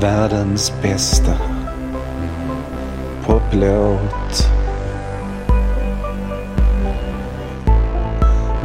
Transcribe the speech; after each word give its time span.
Världens 0.00 0.72
bästa 0.82 1.32
poplåt. 3.26 4.48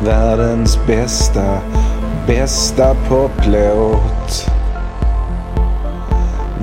Världens 0.03 0.77
bästa, 0.87 1.59
bästa 2.27 2.95
poplåt. 3.09 4.45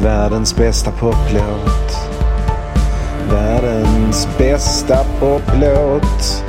Världens 0.02 0.57
bästa 0.57 0.91
poplåt. 0.91 1.96
Världens 3.30 4.29
bästa 4.39 5.05
poplåt. 5.21 6.45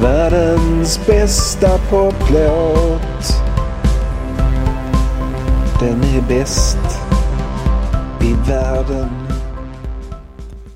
Världens 0.00 1.06
bästa 1.06 1.78
poplåt. 1.90 3.44
Den 5.80 6.02
är 6.04 6.22
bäst 6.28 6.83
i 8.24 8.34
världen. 8.48 9.08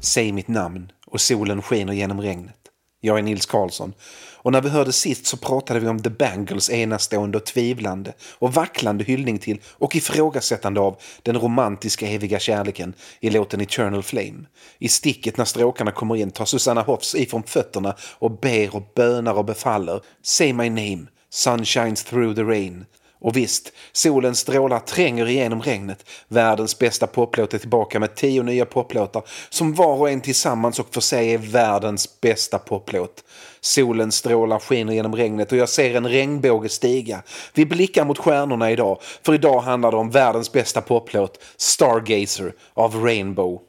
Säg 0.00 0.32
mitt 0.32 0.48
namn 0.48 0.92
och 1.06 1.20
solen 1.20 1.62
skiner 1.62 1.92
genom 1.92 2.20
regnet. 2.20 2.54
Jag 3.00 3.18
är 3.18 3.22
Nils 3.22 3.46
Karlsson 3.46 3.92
och 4.36 4.52
när 4.52 4.60
vi 4.60 4.68
hörde 4.68 4.92
sist 4.92 5.26
så 5.26 5.36
pratade 5.36 5.80
vi 5.80 5.88
om 5.88 6.02
The 6.02 6.10
Bangles 6.10 6.70
enastående 6.70 7.38
och 7.38 7.46
tvivlande 7.46 8.12
och 8.38 8.54
vacklande 8.54 9.04
hyllning 9.04 9.38
till 9.38 9.60
och 9.66 9.96
ifrågasättande 9.96 10.80
av 10.80 10.96
den 11.22 11.38
romantiska 11.38 12.08
eviga 12.08 12.38
kärleken 12.38 12.94
i 13.20 13.30
låten 13.30 13.60
Eternal 13.60 14.02
Flame. 14.02 14.46
I 14.78 14.88
sticket 14.88 15.36
när 15.36 15.44
stråkarna 15.44 15.90
kommer 15.90 16.16
in 16.16 16.30
tar 16.30 16.44
Susanna 16.44 16.82
Hoffs 16.82 17.14
ifrån 17.14 17.42
fötterna 17.42 17.96
och 18.18 18.38
ber 18.40 18.76
och 18.76 18.92
bönar 18.94 19.34
och 19.34 19.44
befaller 19.44 20.00
Say 20.22 20.52
my 20.52 20.70
name, 20.70 21.06
sun 21.30 21.64
shines 21.64 22.04
through 22.04 22.34
the 22.34 22.42
rain. 22.42 22.84
Och 23.20 23.36
visst, 23.36 23.72
solens 23.92 24.38
strålar 24.38 24.78
tränger 24.78 25.28
igenom 25.28 25.62
regnet. 25.62 26.10
Världens 26.28 26.78
bästa 26.78 27.06
poplåt 27.06 27.54
är 27.54 27.58
tillbaka 27.58 28.00
med 28.00 28.14
tio 28.14 28.42
nya 28.42 28.64
poplåtar 28.64 29.22
som 29.50 29.74
var 29.74 29.94
och 29.94 30.10
en 30.10 30.20
tillsammans 30.20 30.78
och 30.78 30.94
för 30.94 31.00
sig 31.00 31.34
är 31.34 31.38
världens 31.38 32.20
bästa 32.20 32.58
poplåt. 32.58 33.24
Solens 33.60 34.14
strålar 34.14 34.58
skiner 34.58 34.92
genom 34.92 35.16
regnet 35.16 35.52
och 35.52 35.58
jag 35.58 35.68
ser 35.68 35.94
en 35.94 36.08
regnbåge 36.08 36.68
stiga. 36.68 37.22
Vi 37.54 37.66
blickar 37.66 38.04
mot 38.04 38.18
stjärnorna 38.18 38.70
idag, 38.70 38.98
för 39.22 39.34
idag 39.34 39.60
handlar 39.60 39.90
det 39.90 39.96
om 39.96 40.10
världens 40.10 40.52
bästa 40.52 40.80
poplåt, 40.80 41.38
Stargazer 41.56 42.52
av 42.74 42.94
Rainbow. 42.94 43.67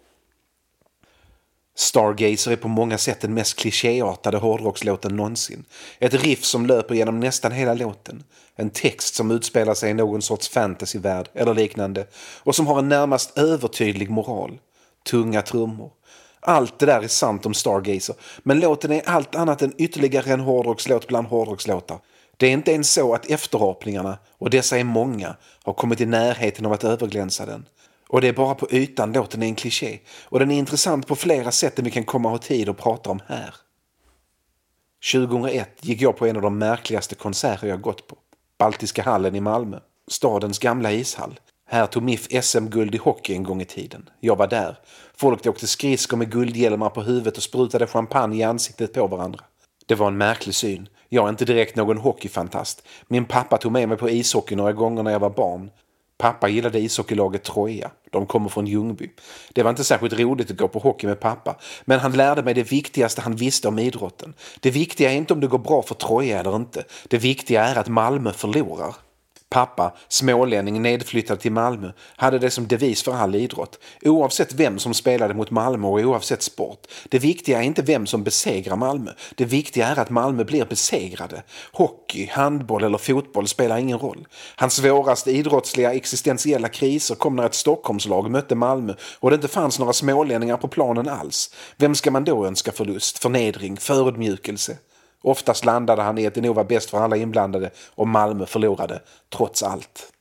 Stargazer 1.79 2.51
är 2.51 2.55
på 2.55 2.67
många 2.67 2.97
sätt 2.97 3.21
den 3.21 3.33
mest 3.33 3.55
klichéartade 3.55 4.37
hårdrockslåten 4.37 5.15
någonsin. 5.15 5.65
Ett 5.99 6.13
riff 6.13 6.43
som 6.43 6.65
löper 6.65 6.95
genom 6.95 7.19
nästan 7.19 7.51
hela 7.51 7.73
låten. 7.73 8.23
En 8.55 8.69
text 8.69 9.15
som 9.15 9.31
utspelar 9.31 9.73
sig 9.73 9.89
i 9.91 9.93
någon 9.93 10.21
sorts 10.21 10.49
fantasyvärld 10.49 11.29
eller 11.33 11.53
liknande 11.53 12.07
och 12.43 12.55
som 12.55 12.67
har 12.67 12.79
en 12.79 12.89
närmast 12.89 13.37
övertydlig 13.37 14.09
moral. 14.09 14.59
Tunga 15.09 15.41
trummor. 15.41 15.91
Allt 16.39 16.79
det 16.79 16.85
där 16.85 17.01
är 17.01 17.07
sant 17.07 17.45
om 17.45 17.53
Stargazer, 17.53 18.15
men 18.43 18.59
låten 18.59 18.91
är 18.91 19.09
allt 19.09 19.35
annat 19.35 19.61
än 19.61 19.73
ytterligare 19.77 20.33
en 20.33 20.39
hårdrockslåt 20.39 21.07
bland 21.07 21.27
hårdrockslåtar. 21.27 21.99
Det 22.37 22.47
är 22.47 22.51
inte 22.51 22.71
ens 22.71 22.93
så 22.93 23.13
att 23.13 23.29
efterapningarna, 23.29 24.17
och 24.37 24.49
dessa 24.49 24.77
är 24.77 24.83
många, 24.83 25.35
har 25.63 25.73
kommit 25.73 26.01
i 26.01 26.05
närheten 26.05 26.65
av 26.65 26.73
att 26.73 26.83
överglänsa 26.83 27.45
den. 27.45 27.65
Och 28.09 28.21
det 28.21 28.27
är 28.27 28.33
bara 28.33 28.55
på 28.55 28.67
ytan 28.71 29.13
låten 29.13 29.43
är 29.43 29.47
en 29.47 29.55
kliché 29.55 29.99
och 30.23 30.39
den 30.39 30.51
är 30.51 30.57
intressant 30.57 31.07
på 31.07 31.15
flera 31.15 31.51
sätt 31.51 31.79
än 31.79 31.85
vi 31.85 31.91
kan 31.91 32.03
komma 32.03 32.29
ha 32.29 32.37
tid 32.37 32.69
att 32.69 32.77
prata 32.77 33.09
om 33.09 33.19
här. 33.27 33.55
2001 35.11 35.69
gick 35.81 36.01
jag 36.01 36.17
på 36.17 36.25
en 36.25 36.35
av 36.35 36.41
de 36.41 36.57
märkligaste 36.57 37.15
konserter 37.15 37.67
jag 37.67 37.81
gått 37.81 38.07
på. 38.07 38.17
Baltiska 38.57 39.03
hallen 39.03 39.35
i 39.35 39.41
Malmö. 39.41 39.79
Stadens 40.07 40.59
gamla 40.59 40.91
ishall. 40.91 41.39
Här 41.65 41.85
tog 41.85 42.03
MIF 42.03 42.43
SM-guld 42.43 42.95
i 42.95 42.97
hockey 42.97 43.33
en 43.33 43.43
gång 43.43 43.61
i 43.61 43.65
tiden. 43.65 44.09
Jag 44.19 44.35
var 44.35 44.47
där. 44.47 44.79
Folk 45.15 45.47
åkte 45.47 45.67
skridskor 45.67 46.17
med 46.17 46.31
guldhjälmar 46.31 46.89
på 46.89 47.01
huvudet 47.01 47.37
och 47.37 47.43
sprutade 47.43 47.87
champagne 47.87 48.37
i 48.37 48.43
ansiktet 48.43 48.93
på 48.93 49.07
varandra. 49.07 49.39
Det 49.85 49.95
var 49.95 50.07
en 50.07 50.17
märklig 50.17 50.55
syn. 50.55 50.89
Jag 51.09 51.25
är 51.25 51.29
inte 51.29 51.45
direkt 51.45 51.75
någon 51.75 51.97
hockeyfantast. 51.97 52.87
Min 53.07 53.25
pappa 53.25 53.57
tog 53.57 53.71
med 53.71 53.89
mig 53.89 53.97
på 53.97 54.09
ishockey 54.09 54.55
några 54.55 54.73
gånger 54.73 55.03
när 55.03 55.11
jag 55.11 55.19
var 55.19 55.29
barn. 55.29 55.71
Pappa 56.21 56.47
gillade 56.49 56.79
ishockeylaget 56.79 57.43
Troja. 57.43 57.91
De 58.11 58.25
kommer 58.25 58.49
från 58.49 58.67
Ljungby. 58.67 59.09
Det 59.53 59.63
var 59.63 59.69
inte 59.69 59.83
särskilt 59.83 60.19
roligt 60.19 60.51
att 60.51 60.57
gå 60.57 60.67
på 60.67 60.79
hockey 60.79 61.07
med 61.07 61.19
pappa, 61.19 61.55
men 61.85 61.99
han 61.99 62.11
lärde 62.11 62.43
mig 62.43 62.53
det 62.53 62.71
viktigaste 62.71 63.21
han 63.21 63.35
visste 63.35 63.67
om 63.67 63.79
idrotten. 63.79 64.33
Det 64.59 64.71
viktiga 64.71 65.11
är 65.11 65.15
inte 65.15 65.33
om 65.33 65.39
det 65.39 65.47
går 65.47 65.57
bra 65.57 65.81
för 65.81 65.95
Troja 65.95 66.39
eller 66.39 66.55
inte. 66.55 66.83
Det 67.07 67.17
viktiga 67.17 67.63
är 67.63 67.75
att 67.75 67.87
Malmö 67.87 68.33
förlorar. 68.33 68.95
Pappa, 69.49 69.93
smålänning 70.07 70.81
nedflyttad 70.81 71.39
till 71.39 71.51
Malmö, 71.51 71.91
hade 72.15 72.39
det 72.39 72.51
som 72.51 72.67
devis 72.67 73.03
för 73.03 73.13
all 73.13 73.35
idrott. 73.35 73.79
Oavsett 74.01 74.53
vem 74.53 74.79
som 74.79 74.93
spelade 74.93 75.33
mot 75.33 75.51
Malmö 75.51 75.87
och 75.87 75.99
oavsett 75.99 76.41
sport. 76.41 76.87
Det 77.09 77.19
viktiga 77.19 77.59
är 77.59 77.63
inte 77.63 77.81
vem 77.81 78.07
som 78.07 78.23
besegrar 78.23 78.75
Malmö. 78.75 79.11
Det 79.35 79.45
viktiga 79.45 79.87
är 79.87 79.99
att 79.99 80.09
Malmö 80.09 80.43
blir 80.43 80.65
besegrade. 80.65 81.43
Hockey, 81.71 82.27
handboll 82.31 82.83
eller 82.83 82.97
fotboll 82.97 83.47
spelar 83.47 83.77
ingen 83.77 83.99
roll. 83.99 84.27
Hans 84.55 84.75
svåraste 84.75 85.31
idrottsliga 85.31 85.93
existentiella 85.93 86.69
kriser 86.69 87.15
kom 87.15 87.35
när 87.35 87.45
ett 87.45 87.55
Stockholmslag 87.55 88.31
mötte 88.31 88.55
Malmö 88.55 88.93
och 89.19 89.29
det 89.29 89.35
inte 89.35 89.47
fanns 89.47 89.79
några 89.79 89.93
smålänningar 89.93 90.57
på 90.57 90.67
planen 90.67 91.09
alls. 91.09 91.53
Vem 91.77 91.95
ska 91.95 92.11
man 92.11 92.23
då 92.23 92.45
önska 92.45 92.71
förlust, 92.71 93.19
förnedring, 93.19 93.77
förödmjukelse? 93.77 94.77
Oftast 95.23 95.65
landade 95.65 96.01
han 96.01 96.17
i 96.17 96.27
att 96.27 96.33
det 96.33 96.41
nog 96.41 96.55
var 96.55 96.63
bäst 96.63 96.89
för 96.89 96.97
alla 96.97 97.17
inblandade 97.17 97.71
och 97.95 98.07
Malmö 98.07 98.45
förlorade, 98.45 99.01
trots 99.29 99.63
allt. 99.63 100.11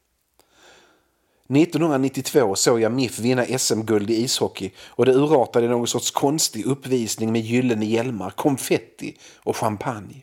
1992 1.56 2.54
såg 2.54 2.80
jag 2.80 2.92
MIF 2.92 3.18
vinna 3.18 3.58
SM-guld 3.58 4.10
i 4.10 4.22
ishockey 4.24 4.70
och 4.86 5.06
det 5.06 5.12
urartade 5.12 5.66
i 5.66 5.68
någon 5.68 5.86
sorts 5.86 6.10
konstig 6.10 6.66
uppvisning 6.66 7.32
med 7.32 7.40
gyllene 7.40 7.84
hjälmar, 7.84 8.30
konfetti 8.30 9.16
och 9.36 9.56
champagne. 9.56 10.22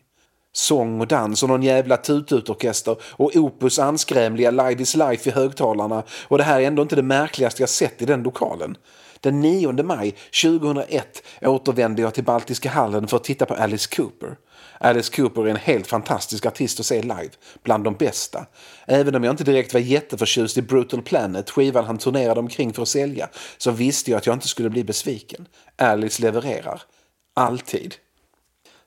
Sång 0.53 1.01
och 1.01 1.07
dans 1.07 1.43
och 1.43 1.49
någon 1.49 1.63
jävla 1.63 1.97
tututorkester 1.97 2.95
och 3.01 3.35
Opus 3.35 3.79
anskrämliga 3.79 4.51
Live 4.51 4.81
is 4.81 4.95
Life 4.95 5.29
i 5.29 5.33
högtalarna 5.33 6.03
och 6.27 6.37
det 6.37 6.43
här 6.43 6.61
är 6.61 6.67
ändå 6.67 6.81
inte 6.81 6.95
det 6.95 7.03
märkligaste 7.03 7.61
jag 7.61 7.69
sett 7.69 8.01
i 8.01 8.05
den 8.05 8.23
lokalen. 8.23 8.77
Den 9.19 9.39
9 9.39 9.83
maj 9.83 10.15
2001 10.43 11.23
återvände 11.41 12.01
jag 12.01 12.13
till 12.13 12.23
Baltiska 12.23 12.69
hallen 12.69 13.07
för 13.07 13.17
att 13.17 13.23
titta 13.23 13.45
på 13.45 13.53
Alice 13.53 13.95
Cooper. 13.95 14.37
Alice 14.79 15.15
Cooper 15.15 15.41
är 15.41 15.47
en 15.47 15.55
helt 15.55 15.87
fantastisk 15.87 16.45
artist 16.45 16.79
att 16.79 16.85
se 16.85 17.01
live, 17.01 17.29
bland 17.63 17.83
de 17.83 17.93
bästa. 17.93 18.45
Även 18.85 19.15
om 19.15 19.23
jag 19.23 19.33
inte 19.33 19.43
direkt 19.43 19.73
var 19.73 19.81
jätteförtjust 19.81 20.57
i 20.57 20.61
Brutal 20.61 21.01
Planet, 21.01 21.49
skivan 21.49 21.85
han 21.85 21.97
turnerade 21.97 22.39
omkring 22.39 22.73
för 22.73 22.81
att 22.81 22.87
sälja, 22.87 23.29
så 23.57 23.71
visste 23.71 24.11
jag 24.11 24.17
att 24.17 24.25
jag 24.25 24.35
inte 24.35 24.47
skulle 24.47 24.69
bli 24.69 24.83
besviken. 24.83 25.47
Alice 25.75 26.21
levererar. 26.21 26.81
Alltid. 27.33 27.95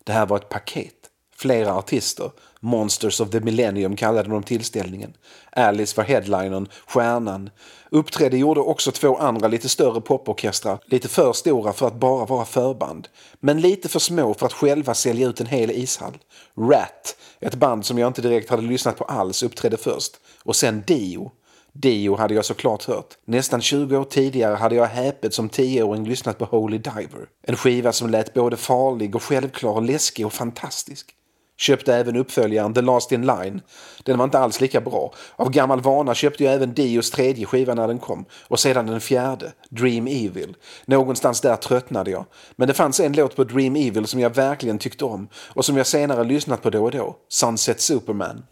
Det 0.05 0.13
här 0.13 0.27
var 0.27 0.37
ett 0.37 0.49
paket. 0.49 0.95
Flera 1.37 1.75
artister. 1.75 2.31
Monsters 2.61 3.21
of 3.21 3.31
the 3.31 3.41
Millennium 3.41 3.97
kallade 3.97 4.29
de 4.29 4.43
tillställningen. 4.43 5.13
Alice 5.53 5.97
var 5.97 6.05
headlinern, 6.05 6.69
stjärnan. 6.87 7.51
Uppträdde 7.91 8.39
gjorde 8.39 8.61
också 8.61 8.93
två 8.93 9.17
andra 9.17 9.49
lite 9.49 9.69
större 9.69 10.01
poporkestrar, 10.01 10.79
lite 10.87 11.09
för 11.09 11.33
stora 11.33 11.73
för 11.73 11.87
att 11.87 12.01
bara 12.01 12.25
vara 12.25 12.45
förband. 12.45 13.09
Men 13.41 13.61
lite 13.61 13.89
för 13.89 13.99
små 13.99 14.35
för 14.35 14.47
att 14.47 14.53
själva 14.53 14.95
sälja 14.95 15.29
ut 15.29 15.41
en 15.41 15.47
hel 15.47 15.71
ishall. 15.71 16.19
Rat, 16.57 17.17
ett 17.41 17.55
band 17.55 17.87
som 17.87 17.99
jag 17.99 18.07
inte 18.07 18.23
direkt 18.23 18.51
hade 18.51 18.63
lyssnat 18.63 18.97
på 18.97 19.05
alls, 19.05 19.43
uppträdde 19.43 19.77
först. 19.77 20.13
Och 20.45 20.57
sen 20.57 20.83
Dio. 20.87 21.33
Dio 21.73 22.17
hade 22.17 22.35
jag 22.35 22.45
såklart 22.45 22.85
hört. 22.85 23.15
Nästan 23.25 23.61
20 23.61 23.97
år 23.97 24.05
tidigare 24.05 24.55
hade 24.55 24.75
jag 24.75 24.87
häpet 24.87 25.35
som 25.35 25.49
tioåring 25.49 26.09
lyssnat 26.09 26.39
på 26.39 26.45
Holy 26.45 26.79
Diver. 26.79 27.29
En 27.43 27.57
skiva 27.57 27.93
som 27.93 28.11
lät 28.11 28.35
både 28.35 28.57
farlig 28.57 29.17
och 29.17 29.23
självklar 29.23 29.71
och 29.71 29.83
läskig 29.83 30.27
och 30.27 30.33
fantastisk. 30.33 31.15
Köpte 31.59 31.95
även 31.95 32.17
uppföljaren 32.17 32.75
The 32.75 32.81
Last 32.83 33.13
In 33.13 33.27
Line. 33.27 33.61
Den 34.03 34.19
var 34.19 34.25
inte 34.25 34.39
alls 34.39 34.61
lika 34.61 34.81
bra. 34.81 35.13
Av 35.37 35.51
gammal 35.51 35.81
vana 35.81 36.15
köpte 36.15 36.45
jag 36.45 36.55
även 36.55 36.75
Dios 36.75 37.11
tredje 37.11 37.47
skiva 37.47 37.75
när 37.75 37.89
den 37.89 37.99
kom. 37.99 38.25
Och 38.49 38.61
sedan 38.61 38.87
den 38.87 39.01
fjärde, 39.01 39.53
Dream 39.71 40.07
Evil. 40.07 40.57
Någonstans 40.87 41.41
där 41.41 41.57
tröttnade 41.57 42.11
jag. 42.11 42.25
Men 42.57 42.69
det 42.69 42.75
fanns 42.75 43.01
en 43.01 43.13
låt 43.13 43.37
på 43.37 43.45
Dream 43.45 43.77
Evil 43.77 44.07
som 44.07 44.21
jag 44.21 44.35
verkligen 44.35 44.79
tyckte 44.79 45.05
om 45.05 45.29
och 45.35 45.65
som 45.65 45.77
jag 45.77 45.87
senare 45.87 46.25
lyssnat 46.25 46.63
på 46.63 46.71
då 46.71 46.85
och 46.85 46.91
då. 46.91 47.17
Sunset 47.29 47.81
Superman. 47.81 48.43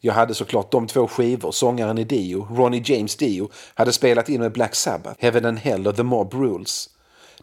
Jag 0.00 0.14
hade 0.14 0.34
såklart 0.34 0.72
de 0.72 0.86
två 0.86 1.08
skivor 1.08 1.52
sångaren 1.52 1.98
i 1.98 2.04
Dio, 2.04 2.48
Ronnie 2.50 2.82
James 2.84 3.16
Dio, 3.16 3.50
hade 3.74 3.92
spelat 3.92 4.28
in 4.28 4.40
med 4.40 4.52
Black 4.52 4.74
Sabbath, 4.74 5.16
Heaven 5.18 5.44
and 5.44 5.58
Hell 5.58 5.86
och 5.86 5.96
The 5.96 6.02
Mob 6.02 6.34
Rules. 6.34 6.88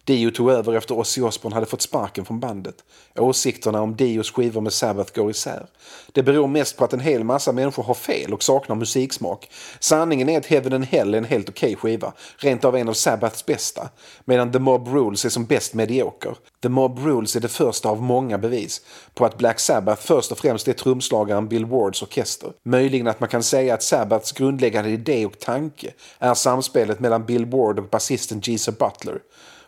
Dio 0.06 0.31
tog 0.31 0.52
över 0.52 0.74
efter 0.74 0.98
Ozzy 1.00 1.22
Osbourne 1.22 1.56
hade 1.56 1.66
fått 1.66 1.81
sparken 1.81 2.25
från 2.25 2.40
bandet. 2.40 2.75
Åsikterna 3.16 3.81
om 3.81 3.96
Dios 3.96 4.31
skivor 4.31 4.62
med 4.62 4.74
Sabbath 4.74 5.16
går 5.16 5.31
isär. 5.31 5.66
Det 6.12 6.24
beror 6.24 6.48
mest 6.48 6.78
på 6.78 6.84
att 6.84 6.94
en 6.94 7.00
hel 7.00 7.24
massa 7.24 7.52
människor 7.52 7.84
har 7.84 7.94
fel 7.94 8.34
och 8.34 8.44
saknar 8.44 8.75
musiksmak. 8.75 9.50
Sanningen 9.80 10.30
är 10.30 10.38
att 10.38 10.46
Heaven 10.46 10.74
and 10.74 10.86
Hell 10.86 11.13
är 11.13 11.18
en 11.18 11.25
helt 11.25 11.50
okej 11.50 11.75
okay 11.75 11.75
skiva, 11.75 12.13
rent 12.38 12.66
av 12.66 12.75
en 12.75 12.90
av 12.90 12.94
Sabbaths 12.94 13.46
bästa, 13.46 13.90
medan 14.25 14.52
The 14.52 14.60
Mob 14.60 14.88
Rules 14.88 15.25
är 15.25 15.30
som 15.30 15.46
bäst 15.46 15.74
medioker. 15.74 16.36
The 16.62 16.69
Mob 16.69 17.00
Rules 17.00 17.36
är 17.36 17.40
det 17.40 17.48
första 17.48 17.90
av 17.90 18.02
många 18.02 18.38
bevis 18.38 18.81
på 19.13 19.25
att 19.25 19.38
Black 19.38 19.60
Sabbath 19.60 20.02
först 20.02 20.31
och 20.31 20.38
främst 20.38 20.68
är 20.68 20.74
trumslagaren 20.74 21.48
Bill 21.48 21.66
Wards 21.66 22.02
orkester. 22.02 22.52
Möjligen 22.63 23.07
att 23.07 23.19
man 23.19 23.30
kan 23.30 23.44
säga 23.44 23.74
att 23.74 23.84
Sabbaths 23.84 24.31
grundläggande 24.31 24.90
idé 24.90 25.25
och 25.25 25.40
tanke 25.40 25.94
är 26.19 26.34
samspelet 26.34 27.00
mellan 27.00 27.25
Bill 27.25 27.46
Ward 27.46 27.80
och 27.80 27.90
basisten 27.90 28.40
Geezer 28.44 28.72
Butler. 28.72 29.19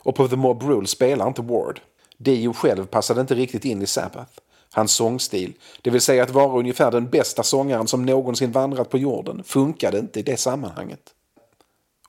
Och 0.07 0.15
på 0.15 0.27
The 0.27 0.35
Mob 0.35 0.63
Rule 0.63 0.87
spelar 0.87 1.27
inte 1.27 1.41
Ward. 1.41 1.79
Dio 2.17 2.53
själv 2.53 2.85
passade 2.85 3.21
inte 3.21 3.35
riktigt 3.35 3.65
in 3.65 3.81
i 3.81 3.87
Sabbath. 3.87 4.31
Hans 4.71 4.91
sångstil, 4.91 5.53
det 5.81 5.89
vill 5.89 6.01
säga 6.01 6.23
att 6.23 6.29
vara 6.29 6.59
ungefär 6.59 6.91
den 6.91 7.09
bästa 7.09 7.43
sångaren 7.43 7.87
som 7.87 8.05
någonsin 8.05 8.51
vandrat 8.51 8.89
på 8.89 8.97
jorden, 8.97 9.43
funkade 9.43 9.99
inte 9.99 10.19
i 10.19 10.23
det 10.23 10.37
sammanhanget. 10.37 10.99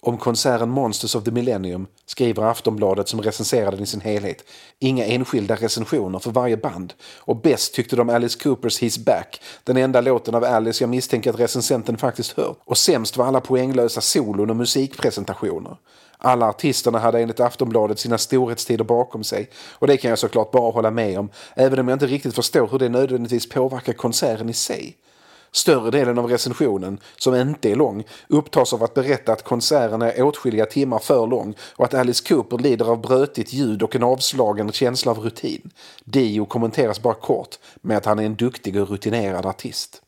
Om 0.01 0.19
konserten 0.19 0.71
Monsters 0.71 1.15
of 1.15 1.25
the 1.25 1.31
Millennium 1.31 1.87
skriver 2.07 2.43
Aftonbladet 2.43 3.09
som 3.09 3.23
recenserar 3.23 3.71
den 3.71 3.83
i 3.83 3.87
sin 3.87 4.01
helhet 4.01 4.45
inga 4.79 5.05
enskilda 5.05 5.57
recensioner 5.57 6.19
för 6.19 6.31
varje 6.31 6.57
band 6.57 6.95
och 7.19 7.37
bäst 7.37 7.75
tyckte 7.75 7.97
de 7.97 8.09
Alice 8.09 8.39
Coopers 8.39 8.83
He's 8.83 9.05
Back, 9.05 9.41
den 9.65 9.77
enda 9.77 10.01
låten 10.01 10.35
av 10.35 10.45
Alice 10.45 10.85
jag 10.85 10.91
misstänker 10.91 11.31
att 11.31 11.41
recensenten 11.41 11.99
faktiskt 11.99 12.33
hört. 12.33 12.59
Och 12.65 12.79
sämst 12.79 13.17
var 13.17 13.27
alla 13.27 13.41
poänglösa 13.41 14.01
solon 14.01 14.51
och 14.51 14.57
musikpresentationer. 14.57 15.77
Alla 16.19 16.49
artisterna 16.49 16.99
hade 16.99 17.21
enligt 17.21 17.41
Aftonbladet 17.41 17.99
sina 17.99 18.19
storhetstider 18.19 18.85
bakom 18.85 19.25
sig 19.25 19.51
och 19.73 19.87
det 19.87 19.97
kan 19.97 20.09
jag 20.09 20.19
såklart 20.19 20.51
bara 20.51 20.71
hålla 20.71 20.91
med 20.91 21.19
om, 21.19 21.31
även 21.55 21.79
om 21.79 21.89
jag 21.89 21.97
inte 21.97 22.07
riktigt 22.07 22.35
förstår 22.35 22.69
hur 22.69 22.79
det 22.79 22.89
nödvändigtvis 22.89 23.49
påverkar 23.49 23.93
konserten 23.93 24.49
i 24.49 24.55
sig. 24.55 24.97
Större 25.53 25.91
delen 25.91 26.19
av 26.19 26.27
recensionen, 26.27 27.01
som 27.17 27.35
inte 27.35 27.71
är 27.71 27.77
lång, 27.77 28.05
upptas 28.29 28.73
av 28.73 28.83
att 28.83 28.95
berätta 28.95 29.33
att 29.33 29.45
konserten 29.45 30.03
är 30.03 30.23
åtskilliga 30.23 30.67
timmar 30.67 30.99
för 30.99 31.27
lång 31.27 31.55
och 31.77 31.85
att 31.85 31.95
Alice 31.95 32.25
Cooper 32.29 32.59
lider 32.59 32.85
av 32.85 33.01
brötigt 33.01 33.53
ljud 33.53 33.83
och 33.83 33.97
en 33.97 34.03
avslagen 34.03 34.73
känsla 34.73 35.13
av 35.13 35.19
rutin. 35.19 35.71
Dio 36.05 36.45
kommenteras 36.45 37.03
bara 37.03 37.15
kort 37.15 37.59
med 37.81 37.97
att 37.97 38.05
han 38.05 38.19
är 38.19 38.25
en 38.25 38.35
duktig 38.35 38.83
och 38.83 38.91
rutinerad 38.91 39.47
artist. 39.47 40.03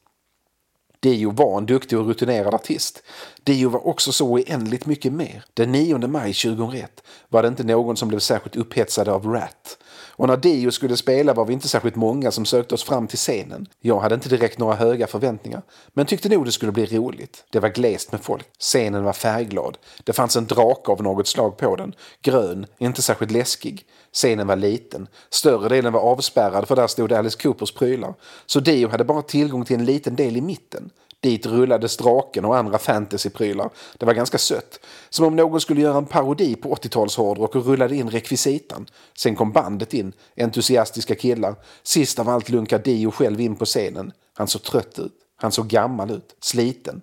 Dio 1.01 1.31
var 1.31 1.59
en 1.59 1.67
duktig 1.67 1.99
och 1.99 2.07
rutinerad 2.07 2.55
artist. 2.55 3.03
Dio 3.45 3.69
var 3.69 3.87
också 3.87 4.13
så 4.13 4.27
oändligt 4.27 4.87
mycket 4.87 5.13
mer. 5.13 5.45
Den 5.55 5.73
9 5.73 5.99
maj 5.99 6.35
2001 6.35 7.03
var 7.29 7.43
det 7.43 7.49
inte 7.49 7.65
någon 7.65 7.97
som 7.97 8.09
blev 8.09 8.19
särskilt 8.19 8.57
upphetsad 8.57 9.09
av 9.09 9.27
Rat. 9.27 9.79
Och 10.21 10.29
när 10.29 10.37
Dio 10.37 10.71
skulle 10.71 10.97
spela 10.97 11.35
var 11.35 11.45
vi 11.45 11.53
inte 11.53 11.69
särskilt 11.69 11.97
många 11.97 12.31
som 12.31 12.45
sökte 12.45 12.75
oss 12.75 12.85
fram 12.85 13.07
till 13.07 13.19
scenen. 13.19 13.69
Jag 13.81 14.01
hade 14.01 14.15
inte 14.15 14.29
direkt 14.29 14.59
några 14.59 14.75
höga 14.75 15.07
förväntningar, 15.07 15.63
men 15.93 16.07
tyckte 16.07 16.29
nog 16.29 16.45
det 16.45 16.53
skulle 16.53 16.73
bli 16.73 16.87
roligt. 16.87 17.45
Det 17.51 17.61
var 17.61 17.69
glest 17.69 18.13
med 18.13 18.21
folk. 18.21 18.47
Scenen 18.59 19.05
var 19.05 19.13
färgglad. 19.13 19.79
Det 20.05 20.13
fanns 20.13 20.37
en 20.37 20.47
drake 20.47 20.93
av 20.93 21.03
något 21.03 21.27
slag 21.27 21.57
på 21.57 21.77
den. 21.77 21.95
Grön, 22.23 22.67
inte 22.79 23.03
särskilt 23.03 23.31
läskig. 23.31 23.85
Scenen 24.13 24.47
var 24.47 24.57
liten. 24.57 25.09
Större 25.31 25.69
delen 25.69 25.93
var 25.93 26.01
avspärrad 26.01 26.69
för 26.69 26.77
där 26.77 26.87
stod 26.87 27.13
Alice 27.13 27.39
Coopers 27.43 27.75
prylar. 27.75 28.15
Så 28.47 28.61
Dio 28.61 28.89
hade 28.89 29.05
bara 29.05 29.23
tillgång 29.23 29.65
till 29.65 29.77
en 29.77 29.85
liten 29.85 30.17
del 30.17 30.37
i 30.37 30.41
mitten. 30.41 30.91
Dit 31.21 31.47
rullades 31.47 31.97
draken 31.97 32.45
och 32.45 32.57
andra 32.57 32.79
fantasyprylar. 32.79 33.71
Det 33.99 34.07
var 34.07 34.15
ganska 34.15 34.39
sött. 34.39 34.81
Som 35.11 35.27
om 35.27 35.37
någon 35.37 35.61
skulle 35.61 35.81
göra 35.81 35.99
en 35.99 36.07
parodi 36.07 36.57
på 36.57 36.75
80-talshårdrock 36.75 37.57
och 37.57 37.67
rullade 37.67 37.97
in 37.97 38.11
rekvisitan. 38.11 38.87
Sen 39.17 39.37
kom 39.37 39.53
bandet 39.53 39.95
in, 39.95 40.13
entusiastiska 40.37 41.15
killar. 41.15 41.55
Sist 41.83 42.19
av 42.19 42.29
allt 42.29 42.49
lunkade 42.49 42.83
Dio 42.83 43.11
själv 43.11 43.41
in 43.41 43.57
på 43.57 43.65
scenen. 43.65 44.13
Han 44.35 44.49
såg 44.49 44.63
trött 44.63 44.99
ut. 44.99 45.13
Han 45.37 45.53
såg 45.53 45.69
gammal 45.69 46.11
ut, 46.11 46.37
sliten. 46.41 47.03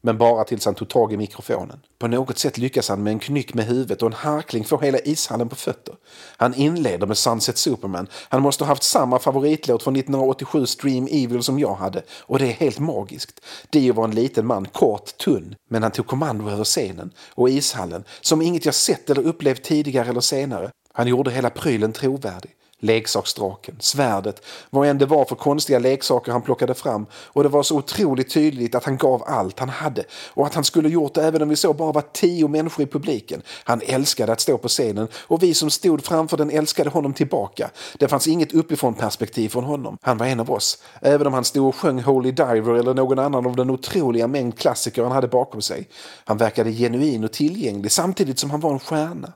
Men 0.00 0.18
bara 0.18 0.44
tills 0.44 0.64
han 0.64 0.74
tog 0.74 0.88
tag 0.88 1.12
i 1.12 1.16
mikrofonen. 1.16 1.80
På 1.98 2.08
något 2.08 2.38
sätt 2.38 2.58
lyckas 2.58 2.88
han 2.88 3.02
med 3.02 3.10
en 3.10 3.18
knyck 3.18 3.54
med 3.54 3.66
huvudet 3.66 4.02
och 4.02 4.06
en 4.06 4.12
harkling 4.12 4.64
få 4.64 4.78
hela 4.78 4.98
ishallen 4.98 5.48
på 5.48 5.56
fötter. 5.56 5.94
Han 6.36 6.54
inleder 6.54 7.06
med 7.06 7.18
Sunset 7.18 7.58
Superman. 7.58 8.06
Han 8.28 8.42
måste 8.42 8.64
ha 8.64 8.68
haft 8.68 8.82
samma 8.82 9.18
favoritlåt 9.18 9.82
från 9.82 9.96
1987 9.96 10.66
Stream 10.66 11.08
Evil 11.10 11.42
som 11.42 11.58
jag 11.58 11.74
hade. 11.74 12.02
Och 12.20 12.38
det 12.38 12.46
är 12.46 12.52
helt 12.52 12.78
magiskt. 12.78 13.40
Dio 13.70 13.94
var 13.94 14.04
en 14.04 14.14
liten 14.14 14.46
man, 14.46 14.66
kort, 14.66 15.16
tunn. 15.16 15.54
Men 15.70 15.82
han 15.82 15.92
tog 15.92 16.06
kommando 16.06 16.50
över 16.50 16.64
scenen 16.64 17.10
och 17.34 17.50
ishallen 17.50 18.04
som 18.20 18.42
inget 18.42 18.64
jag 18.64 18.74
sett 18.74 19.10
eller 19.10 19.22
upplevt 19.22 19.62
tidigare 19.62 20.08
eller 20.08 20.20
senare. 20.20 20.70
Han 20.92 21.06
gjorde 21.06 21.30
hela 21.30 21.50
prylen 21.50 21.92
trovärdig 21.92 22.50
leksaksdraken, 22.80 23.76
svärdet, 23.78 24.42
vad 24.70 24.88
än 24.88 24.98
det 24.98 25.06
var 25.06 25.24
för 25.24 25.36
konstiga 25.36 25.78
leksaker 25.78 26.32
han 26.32 26.42
plockade 26.42 26.74
fram 26.74 27.06
och 27.12 27.42
det 27.42 27.48
var 27.48 27.62
så 27.62 27.76
otroligt 27.76 28.30
tydligt 28.30 28.74
att 28.74 28.84
han 28.84 28.96
gav 28.96 29.22
allt 29.26 29.58
han 29.58 29.68
hade 29.68 30.04
och 30.12 30.46
att 30.46 30.54
han 30.54 30.64
skulle 30.64 30.88
gjort 30.88 31.14
det 31.14 31.22
även 31.22 31.42
om 31.42 31.48
vi 31.48 31.56
så 31.56 31.72
bara 31.72 31.92
var 31.92 32.04
tio 32.12 32.48
människor 32.48 32.82
i 32.82 32.86
publiken. 32.86 33.42
Han 33.64 33.80
älskade 33.86 34.32
att 34.32 34.40
stå 34.40 34.58
på 34.58 34.68
scenen 34.68 35.08
och 35.14 35.42
vi 35.42 35.54
som 35.54 35.70
stod 35.70 36.04
framför 36.04 36.36
den 36.36 36.50
älskade 36.50 36.90
honom 36.90 37.12
tillbaka. 37.12 37.70
Det 37.98 38.08
fanns 38.08 38.28
inget 38.28 38.52
uppifrån 38.52 38.94
perspektiv 38.94 39.48
från 39.48 39.64
honom. 39.64 39.98
Han 40.02 40.18
var 40.18 40.26
en 40.26 40.40
av 40.40 40.50
oss, 40.50 40.82
även 41.00 41.26
om 41.26 41.32
han 41.32 41.44
stod 41.44 41.68
och 41.68 41.76
sjöng 41.76 42.02
Holy 42.02 42.30
Diver 42.30 42.74
eller 42.74 42.94
någon 42.94 43.18
annan 43.18 43.46
av 43.46 43.56
den 43.56 43.70
otroliga 43.70 44.26
mängd 44.26 44.58
klassiker 44.58 45.02
han 45.02 45.12
hade 45.12 45.28
bakom 45.28 45.62
sig. 45.62 45.88
Han 46.24 46.36
verkade 46.36 46.72
genuin 46.72 47.24
och 47.24 47.32
tillgänglig 47.32 47.92
samtidigt 47.92 48.38
som 48.38 48.50
han 48.50 48.60
var 48.60 48.72
en 48.72 48.78
stjärna. 48.78 49.32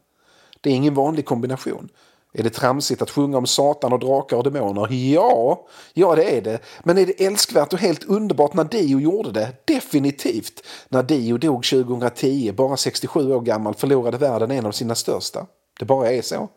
Det 0.60 0.70
är 0.70 0.74
ingen 0.74 0.94
vanlig 0.94 1.24
kombination. 1.24 1.88
Är 2.36 2.42
det 2.42 2.50
tramsigt 2.50 3.02
att 3.02 3.10
sjunga 3.10 3.38
om 3.38 3.46
Satan 3.46 3.92
och 3.92 3.98
drakar 3.98 4.36
och 4.36 4.44
demoner? 4.44 4.88
Ja, 4.92 5.66
ja 5.94 6.14
det 6.14 6.36
är 6.36 6.40
det. 6.40 6.58
Men 6.84 6.98
är 6.98 7.06
det 7.06 7.24
älskvärt 7.24 7.72
och 7.72 7.78
helt 7.78 8.04
underbart 8.04 8.54
när 8.54 8.64
Dio 8.64 9.00
gjorde 9.00 9.32
det? 9.32 9.52
Definitivt! 9.64 10.66
När 10.88 11.02
Dio 11.02 11.38
dog 11.38 11.64
2010, 11.64 12.52
bara 12.52 12.76
67 12.76 13.32
år 13.32 13.40
gammal, 13.40 13.74
förlorade 13.74 14.18
världen 14.18 14.50
en 14.50 14.66
av 14.66 14.72
sina 14.72 14.94
största. 14.94 15.46
Det 15.78 15.84
bara 15.84 16.10
är 16.10 16.22
så. 16.22 16.48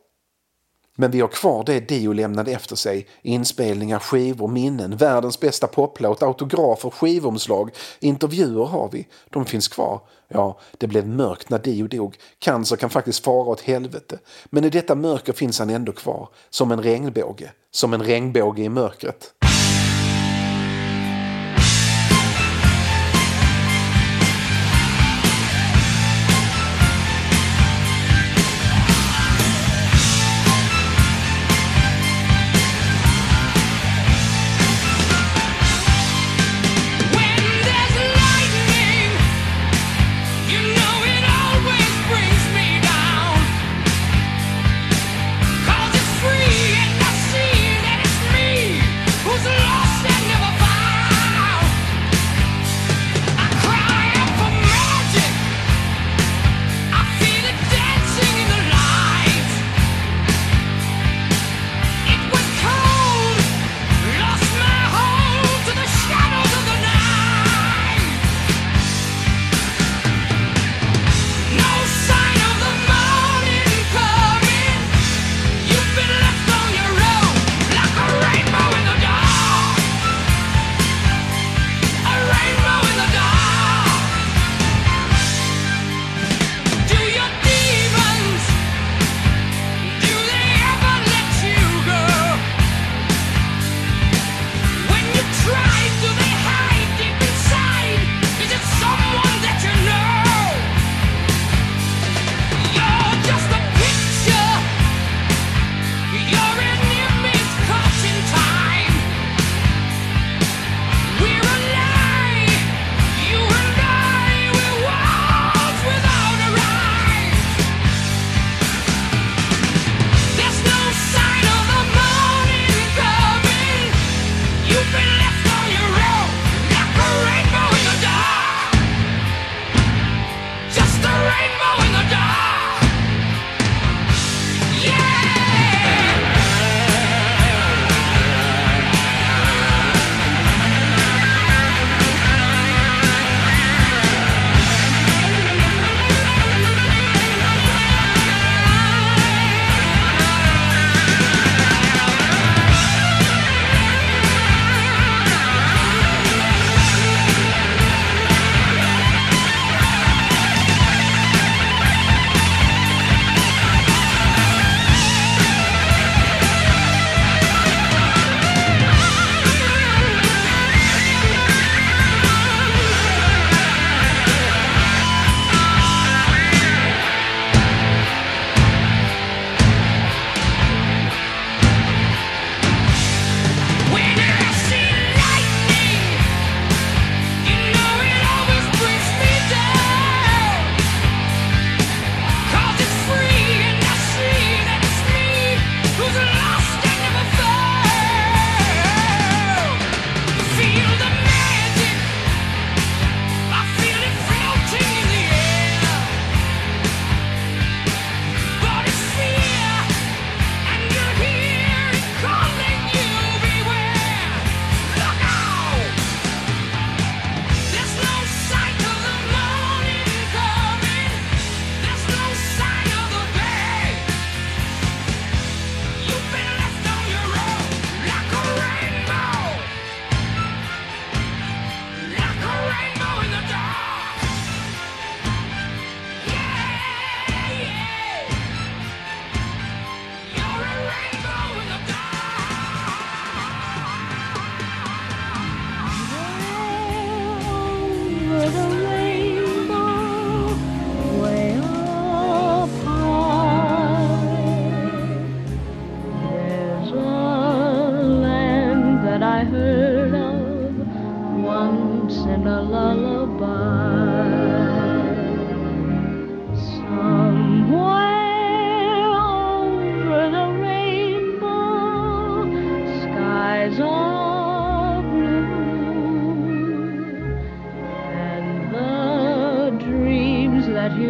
Men 1.00 1.12
vi 1.12 1.22
har 1.22 1.28
kvar 1.28 1.64
det 1.64 1.80
Dio 1.80 2.12
lämnade 2.12 2.52
efter 2.52 2.76
sig. 2.76 3.08
Inspelningar, 3.22 4.00
skivor, 4.00 4.48
minnen, 4.48 4.98
världens 4.98 5.40
bästa 5.40 5.68
poplåt, 5.68 6.24
autografer, 6.24 6.90
skivomslag, 6.90 7.72
intervjuer 8.00 8.66
har 8.66 8.90
vi. 8.92 9.08
De 9.30 9.46
finns 9.46 9.68
kvar. 9.68 10.02
Ja, 10.28 10.60
det 10.78 10.88
blev 10.88 11.08
mörkt 11.08 11.50
när 11.50 11.60
Dio 11.60 11.88
dog. 11.88 12.18
Cancer 12.40 12.76
kan 12.76 12.90
faktiskt 12.90 13.24
fara 13.24 13.50
åt 13.50 13.62
helvete. 13.62 14.20
Men 14.46 14.64
i 14.64 14.70
detta 14.70 14.96
mörker 14.96 15.34
finns 15.34 15.60
han 15.60 15.70
ändå 15.70 15.92
kvar. 15.92 16.30
Som 16.50 16.72
en 16.72 16.84
regnbåge. 16.84 17.52
Som 17.72 17.94
en 17.94 18.04
regnbåge 18.04 18.64
i 18.64 18.70
mörkret. 18.70 19.34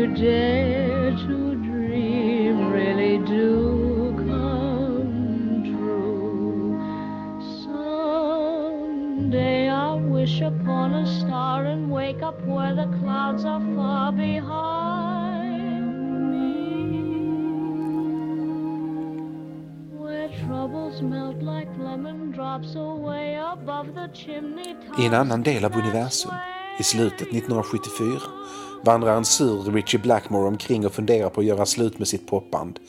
You 0.07 0.15
dare 0.15 1.11
to 1.11 1.55
dream 1.55 2.71
really 2.71 3.17
do 3.25 4.13
come 4.17 5.63
true. 5.63 6.79
Someday 7.63 9.69
I'll 9.69 9.99
wish 9.99 10.41
upon 10.41 10.93
a 10.93 11.05
star 11.19 11.65
and 11.65 11.91
wake 11.91 12.21
up 12.21 12.39
where 12.45 12.75
the 12.75 12.87
clouds 12.99 13.43
are 13.45 13.61
far 13.75 14.11
behind 14.11 15.91
me. 16.31 16.53
Where 19.97 20.29
troubles 20.45 21.01
melt 21.01 21.41
like 21.41 21.69
lemon 21.77 22.31
drops 22.31 22.75
away 22.75 23.35
above 23.35 23.93
the 23.93 24.07
chimney 24.13 24.75
I 24.97 25.05
en 25.05 25.13
annan 25.13 25.43
del 25.43 25.65
av 25.65 25.75
universum, 25.75 26.31
i 26.79 26.83
slutet 26.83 27.31
1974, 27.31 28.21
vandrar 28.83 29.17
en 29.17 29.25
sur 29.25 29.71
Richie 29.71 29.99
Blackmore 29.99 30.47
omkring 30.47 30.85
och 30.85 30.93
funderar 30.93 31.29
på 31.29 31.41
att 31.41 31.47
göra 31.47 31.65
slut 31.65 31.99
med 31.99 32.07
sitt 32.07 32.27
popband. 32.27 32.79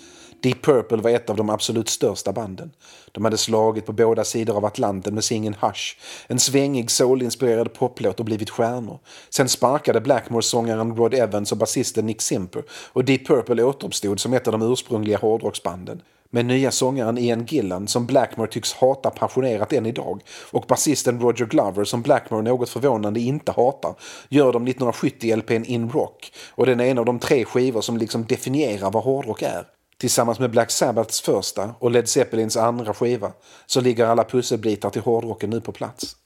Deep 0.40 0.62
Purple 0.62 0.96
var 0.96 1.10
ett 1.10 1.30
av 1.30 1.36
de 1.36 1.50
absolut 1.50 1.88
största 1.88 2.32
banden. 2.32 2.70
De 3.12 3.24
hade 3.24 3.36
slagit 3.36 3.86
på 3.86 3.92
båda 3.92 4.24
sidor 4.24 4.56
av 4.56 4.64
Atlanten 4.64 5.14
med 5.14 5.24
singeln 5.24 5.56
Hush, 5.60 5.96
en 6.26 6.38
svängig 6.38 6.90
soulinspirerad 6.90 7.74
poplåt 7.74 8.18
och 8.18 8.24
blivit 8.24 8.50
stjärnor. 8.50 8.98
Sen 9.30 9.48
sparkade 9.48 10.00
Blackmore 10.00 10.42
sångaren 10.42 10.96
Rod 10.96 11.14
Evans 11.14 11.52
och 11.52 11.58
basisten 11.58 12.06
Nick 12.06 12.22
Simper 12.22 12.62
och 12.70 13.04
Deep 13.04 13.26
Purple 13.26 13.62
återuppstod 13.62 14.20
som 14.20 14.32
ett 14.32 14.46
av 14.46 14.52
de 14.52 14.72
ursprungliga 14.72 15.18
hårdrocksbanden. 15.18 16.02
Med 16.30 16.46
nya 16.46 16.70
sångaren 16.70 17.18
Ian 17.18 17.44
Gillan 17.44 17.88
som 17.88 18.06
Blackmore 18.06 18.50
tycks 18.50 18.72
hata 18.72 19.10
passionerat 19.10 19.72
än 19.72 19.86
idag 19.86 20.22
och 20.50 20.64
basisten 20.68 21.20
Roger 21.20 21.46
Glover 21.46 21.84
som 21.84 22.02
Blackmore 22.02 22.42
något 22.42 22.68
förvånande 22.68 23.20
inte 23.20 23.52
hatar 23.52 23.94
gör 24.28 24.52
de 24.52 24.62
1970 24.62 25.36
LPn 25.36 25.64
In 25.64 25.90
Rock 25.90 26.32
och 26.50 26.66
den 26.66 26.80
är 26.80 26.84
en 26.84 26.98
av 26.98 27.04
de 27.04 27.18
tre 27.18 27.44
skivor 27.44 27.80
som 27.80 27.96
liksom 27.96 28.26
definierar 28.26 28.90
vad 28.90 29.04
hårdrock 29.04 29.42
är. 29.42 29.66
Tillsammans 29.98 30.38
med 30.38 30.50
Black 30.50 30.70
Sabbaths 30.70 31.20
första 31.20 31.74
och 31.78 31.90
Led 31.90 32.08
Zeppelins 32.08 32.56
andra 32.56 32.94
skiva 32.94 33.32
så 33.66 33.80
ligger 33.80 34.06
alla 34.06 34.24
pusselbitar 34.24 34.90
till 34.90 35.02
hårdrocken 35.02 35.50
nu 35.50 35.60
på 35.60 35.72
plats. 35.72 36.16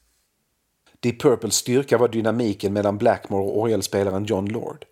Deep 1.00 1.20
Purples 1.20 1.54
styrka 1.54 1.98
var 1.98 2.08
dynamiken 2.08 2.72
mellan 2.72 2.98
Blackmore 2.98 3.42
och 3.42 3.60
orgelspelaren 3.60 4.24
John 4.24 4.46
Lord. 4.46 4.84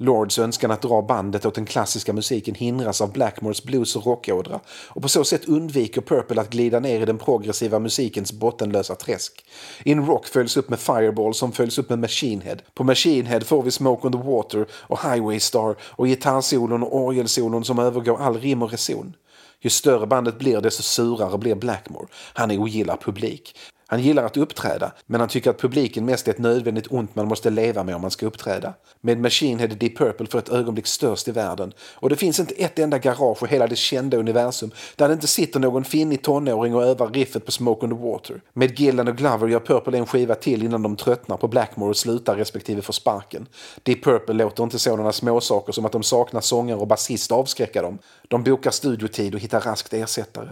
Lords 0.00 0.38
önskan 0.38 0.70
att 0.70 0.82
dra 0.82 1.02
bandet 1.02 1.46
åt 1.46 1.54
den 1.54 1.66
klassiska 1.66 2.12
musiken 2.12 2.54
hindras 2.54 3.00
av 3.00 3.12
Blackmores 3.12 3.64
blues 3.64 3.96
och 3.96 4.06
rockådra 4.06 4.60
och 4.88 5.02
på 5.02 5.08
så 5.08 5.24
sätt 5.24 5.44
undviker 5.44 6.00
Purple 6.00 6.40
att 6.40 6.50
glida 6.50 6.80
ner 6.80 7.00
i 7.00 7.04
den 7.04 7.18
progressiva 7.18 7.78
musikens 7.78 8.32
bottenlösa 8.32 8.94
träsk. 8.94 9.44
In 9.82 10.06
Rock 10.06 10.26
följs 10.26 10.56
upp 10.56 10.68
med 10.68 10.78
Fireball 10.78 11.34
som 11.34 11.52
följs 11.52 11.78
upp 11.78 11.88
med 11.88 11.98
Machine 11.98 12.40
Head. 12.40 12.56
På 12.74 12.84
Machine 12.84 13.26
Head 13.26 13.40
får 13.40 13.62
vi 13.62 13.70
Smoke 13.70 14.06
on 14.06 14.12
the 14.12 14.18
Water 14.18 14.66
och 14.72 15.02
Highway 15.02 15.40
Star 15.40 15.76
och 15.80 16.06
gitarrsolon 16.06 16.82
och 16.82 16.96
orgelsolon 16.96 17.64
som 17.64 17.78
övergår 17.78 18.20
all 18.20 18.40
rim 18.40 18.62
och 18.62 18.70
reson. 18.70 19.14
Ju 19.60 19.70
större 19.70 20.06
bandet 20.06 20.38
blir 20.38 20.60
desto 20.60 20.82
surare 20.82 21.38
blir 21.38 21.54
Blackmore. 21.54 22.06
Han 22.34 22.50
ogillar 22.50 22.96
publik. 22.96 23.54
Han 23.90 24.02
gillar 24.02 24.24
att 24.24 24.36
uppträda, 24.36 24.92
men 25.06 25.20
han 25.20 25.28
tycker 25.28 25.50
att 25.50 25.60
publiken 25.60 26.04
mest 26.04 26.28
är 26.28 26.32
ett 26.32 26.38
nödvändigt 26.38 26.86
ont 26.90 27.14
man 27.14 27.28
måste 27.28 27.50
leva 27.50 27.84
med 27.84 27.94
om 27.94 28.00
man 28.00 28.10
ska 28.10 28.26
uppträda. 28.26 28.74
Med 29.00 29.20
Machine 29.20 29.58
Head 29.58 29.68
Deep 29.68 29.98
Purple 29.98 30.26
för 30.26 30.38
ett 30.38 30.48
ögonblick 30.48 30.86
störst 30.86 31.28
i 31.28 31.30
världen. 31.30 31.72
Och 31.94 32.08
det 32.08 32.16
finns 32.16 32.40
inte 32.40 32.54
ett 32.54 32.78
enda 32.78 32.98
garage 32.98 33.42
i 33.42 33.46
hela 33.46 33.66
det 33.66 33.76
kända 33.76 34.16
universum 34.16 34.70
där 34.96 35.08
det 35.08 35.14
inte 35.14 35.26
sitter 35.26 35.60
någon 35.60 35.84
finnig 35.84 36.22
tonåring 36.22 36.74
och 36.74 36.82
övar 36.82 37.10
riffet 37.10 37.46
på 37.46 37.52
Smoke 37.52 37.86
on 37.86 37.90
the 37.90 38.02
Water. 38.02 38.40
Med 38.52 38.80
Gillan 38.80 39.08
och 39.08 39.16
Glover 39.16 39.48
gör 39.48 39.60
Purple 39.60 39.98
en 39.98 40.06
skiva 40.06 40.34
till 40.34 40.62
innan 40.62 40.82
de 40.82 40.96
tröttnar 40.96 41.36
på 41.36 41.48
Blackmore 41.48 41.90
och 41.90 41.96
slutar 41.96 42.36
respektive 42.36 42.82
får 42.82 42.92
sparken. 42.92 43.46
Deep 43.82 44.04
Purple 44.04 44.34
låter 44.34 44.62
inte 44.62 44.78
sådana 44.78 45.12
småsaker 45.12 45.72
som 45.72 45.84
att 45.84 45.92
de 45.92 46.02
saknar 46.02 46.40
sångare 46.40 46.78
och 46.78 46.86
basist 46.86 47.32
avskräcka 47.32 47.82
dem. 47.82 47.98
De 48.28 48.44
bokar 48.44 48.70
studiotid 48.70 49.34
och 49.34 49.40
hittar 49.40 49.60
raskt 49.60 49.92
ersättare. 49.92 50.48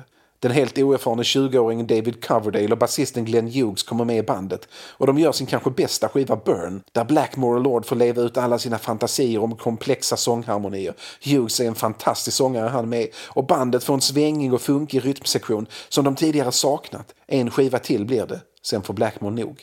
Den 0.47 0.55
helt 0.55 0.79
oerfarne 0.79 1.23
20-åringen 1.23 1.87
David 1.87 2.25
Coverdale 2.25 2.73
och 2.73 2.79
basisten 2.79 3.25
Glenn 3.25 3.53
Hughes 3.53 3.83
kommer 3.83 4.05
med 4.05 4.19
i 4.19 4.23
bandet 4.23 4.69
och 4.73 5.07
de 5.07 5.19
gör 5.19 5.33
sin 5.33 5.47
kanske 5.47 5.71
bästa 5.71 6.09
skiva 6.09 6.37
Burn 6.37 6.83
där 6.93 7.05
Blackmore 7.05 7.57
och 7.57 7.63
Lord 7.63 7.87
får 7.87 7.97
leva 7.97 8.23
ut 8.23 8.37
alla 8.37 8.59
sina 8.59 8.79
fantasier 8.79 9.43
om 9.43 9.57
komplexa 9.57 10.17
sångharmonier. 10.17 10.95
Hughes 11.25 11.61
är 11.61 11.67
en 11.67 11.75
fantastisk 11.75 12.37
sångare 12.37 12.69
han 12.69 12.89
med 12.89 13.09
och 13.17 13.47
bandet 13.47 13.85
får 13.85 13.95
en 13.95 14.01
svängig 14.01 14.55
och 14.55 14.61
funkig 14.61 15.05
rytmsektion 15.05 15.67
som 15.89 16.05
de 16.05 16.15
tidigare 16.15 16.53
saknat. 16.53 17.15
En 17.27 17.51
skiva 17.51 17.79
till 17.79 18.07
blir 18.07 18.27
det, 18.27 18.41
sen 18.63 18.83
får 18.83 18.95
Blackmore 18.95 19.35
nog. 19.35 19.63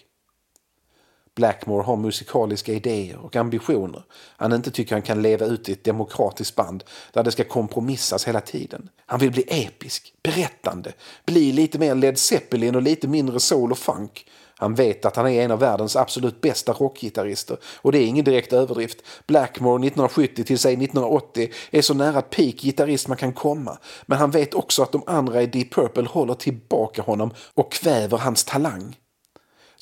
Blackmore 1.35 1.83
har 1.83 1.95
musikaliska 1.95 2.73
idéer 2.73 3.17
och 3.17 3.35
ambitioner 3.35 4.03
han 4.43 4.53
inte 4.53 4.71
tycker 4.71 4.95
han 4.95 5.01
kan 5.01 5.21
leva 5.21 5.45
ut 5.45 5.69
i 5.69 5.71
ett 5.71 5.83
demokratiskt 5.83 6.55
band 6.55 6.83
där 7.13 7.23
det 7.23 7.31
ska 7.31 7.43
kompromissas 7.43 8.27
hela 8.27 8.41
tiden. 8.41 8.89
Han 9.05 9.19
vill 9.19 9.31
bli 9.31 9.45
episk, 9.47 10.13
berättande, 10.23 10.93
bli 11.25 11.51
lite 11.51 11.79
mer 11.79 11.95
Led 11.95 12.17
Zeppelin 12.17 12.75
och 12.75 12.81
lite 12.81 13.07
mindre 13.07 13.39
soul 13.39 13.71
och 13.71 13.77
funk. 13.77 14.25
Han 14.55 14.75
vet 14.75 15.05
att 15.05 15.15
han 15.15 15.27
är 15.27 15.43
en 15.43 15.51
av 15.51 15.59
världens 15.59 15.95
absolut 15.95 16.41
bästa 16.41 16.73
rockgitarrister 16.73 17.57
och 17.63 17.91
det 17.91 17.97
är 17.97 18.05
ingen 18.05 18.25
direkt 18.25 18.53
överdrift. 18.53 18.97
Blackmore 19.27 19.75
1970 19.75 20.43
till 20.43 20.59
sig 20.59 20.73
1980 20.73 21.49
är 21.71 21.81
så 21.81 21.93
nära 21.93 22.21
peak 22.21 22.55
gitarrist 22.55 23.07
man 23.07 23.17
kan 23.17 23.33
komma. 23.33 23.77
Men 24.05 24.17
han 24.17 24.31
vet 24.31 24.53
också 24.53 24.83
att 24.83 24.91
de 24.91 25.03
andra 25.07 25.41
i 25.41 25.45
Deep 25.45 25.73
Purple 25.73 26.07
håller 26.07 26.33
tillbaka 26.33 27.01
honom 27.01 27.31
och 27.53 27.71
kväver 27.71 28.17
hans 28.17 28.43
talang. 28.43 28.95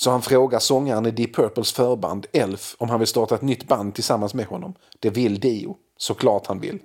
Så 0.03 0.11
han 0.11 0.21
frågar 0.21 0.59
sångaren 0.59 1.05
i 1.05 1.11
Deep 1.11 1.35
Purples 1.35 1.71
förband 1.71 2.25
Elf 2.33 2.75
om 2.77 2.89
han 2.89 2.99
vill 2.99 3.07
starta 3.07 3.35
ett 3.35 3.41
nytt 3.41 3.67
band 3.67 3.95
tillsammans 3.95 4.33
med 4.33 4.45
honom. 4.45 4.73
Det 4.99 5.09
vill 5.09 5.39
Dio. 5.39 5.75
Såklart 5.97 6.47
han 6.47 6.59
vill. 6.59 6.79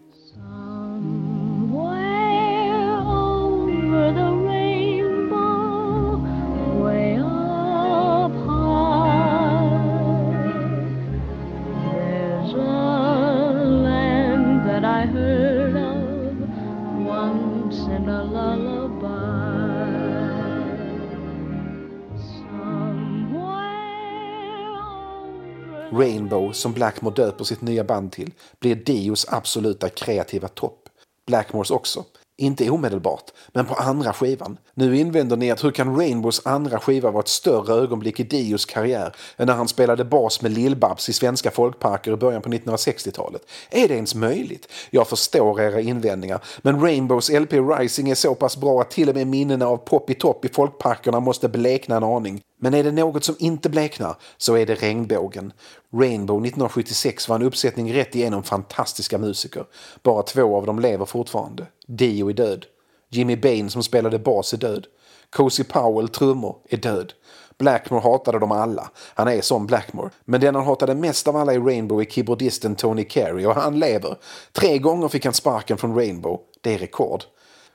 Som 26.56 26.72
Blackmore 26.72 27.14
döper 27.14 27.44
sitt 27.44 27.60
nya 27.60 27.84
band 27.84 28.12
till, 28.12 28.32
blir 28.60 28.74
Dios 28.74 29.26
absoluta 29.28 29.88
kreativa 29.88 30.48
topp. 30.48 30.88
Blackmores 31.26 31.70
också. 31.70 32.04
Inte 32.38 32.70
omedelbart, 32.70 33.30
men 33.52 33.66
på 33.66 33.74
andra 33.74 34.12
skivan. 34.12 34.58
Nu 34.74 34.96
invänder 34.96 35.36
ni 35.36 35.50
att 35.50 35.64
hur 35.64 35.70
kan 35.70 35.96
Rainbows 35.96 36.46
andra 36.46 36.78
skiva 36.78 37.10
vara 37.10 37.20
ett 37.20 37.28
större 37.28 37.74
ögonblick 37.74 38.20
i 38.20 38.22
Dios 38.22 38.64
karriär 38.64 39.16
än 39.36 39.46
när 39.46 39.54
han 39.54 39.68
spelade 39.68 40.04
bas 40.04 40.42
med 40.42 40.52
Lill-Babs 40.52 41.10
i 41.10 41.12
svenska 41.12 41.50
folkparker 41.50 42.12
i 42.12 42.16
början 42.16 42.42
på 42.42 42.48
1960-talet? 42.48 43.42
Är 43.70 43.88
det 43.88 43.94
ens 43.94 44.14
möjligt? 44.14 44.68
Jag 44.90 45.08
förstår 45.08 45.60
era 45.60 45.80
invändningar, 45.80 46.40
men 46.62 46.80
Rainbows 46.80 47.30
LP 47.30 47.52
Rising 47.52 48.10
är 48.10 48.14
så 48.14 48.34
pass 48.34 48.56
bra 48.56 48.80
att 48.80 48.90
till 48.90 49.08
och 49.08 49.14
med 49.14 49.26
minnena 49.26 49.66
av 49.66 49.76
Poppy 49.76 50.14
Top 50.14 50.44
i 50.44 50.48
folkparkerna 50.48 51.20
måste 51.20 51.48
blekna 51.48 51.96
en 51.96 52.04
aning. 52.04 52.40
Men 52.58 52.74
är 52.74 52.84
det 52.84 52.92
något 52.92 53.24
som 53.24 53.36
inte 53.38 53.68
bleknar 53.68 54.16
så 54.36 54.56
är 54.56 54.66
det 54.66 54.74
regnbågen. 54.74 55.52
Rainbow 55.92 56.36
1976 56.36 57.28
var 57.28 57.36
en 57.36 57.42
uppsättning 57.42 57.94
rätt 57.94 58.14
igenom 58.14 58.42
fantastiska 58.42 59.18
musiker. 59.18 59.64
Bara 60.02 60.22
två 60.22 60.56
av 60.56 60.66
dem 60.66 60.78
lever 60.78 61.04
fortfarande. 61.04 61.66
Dio 61.86 62.30
är 62.30 62.34
död. 62.34 62.66
Jimmy 63.10 63.36
Bain 63.36 63.70
som 63.70 63.82
spelade 63.82 64.18
bas 64.18 64.52
är 64.52 64.56
död. 64.56 64.86
Cozy 65.30 65.64
Powell, 65.64 66.08
trummor, 66.08 66.56
är 66.68 66.76
död. 66.76 67.12
Blackmore 67.58 68.00
hatade 68.00 68.38
dem 68.38 68.52
alla. 68.52 68.90
Han 69.14 69.28
är 69.28 69.40
som 69.40 69.66
Blackmore. 69.66 70.10
Men 70.24 70.40
den 70.40 70.54
han 70.54 70.64
hatade 70.64 70.94
mest 70.94 71.28
av 71.28 71.36
alla 71.36 71.54
i 71.54 71.58
Rainbow 71.58 72.00
är 72.00 72.04
keyboardisten 72.04 72.76
Tony 72.76 73.04
Carey 73.04 73.46
och 73.46 73.54
han 73.54 73.78
lever. 73.78 74.16
Tre 74.52 74.78
gånger 74.78 75.08
fick 75.08 75.24
han 75.24 75.34
sparken 75.34 75.78
från 75.78 75.94
Rainbow. 75.94 76.40
Det 76.60 76.74
är 76.74 76.78
rekord. 76.78 77.24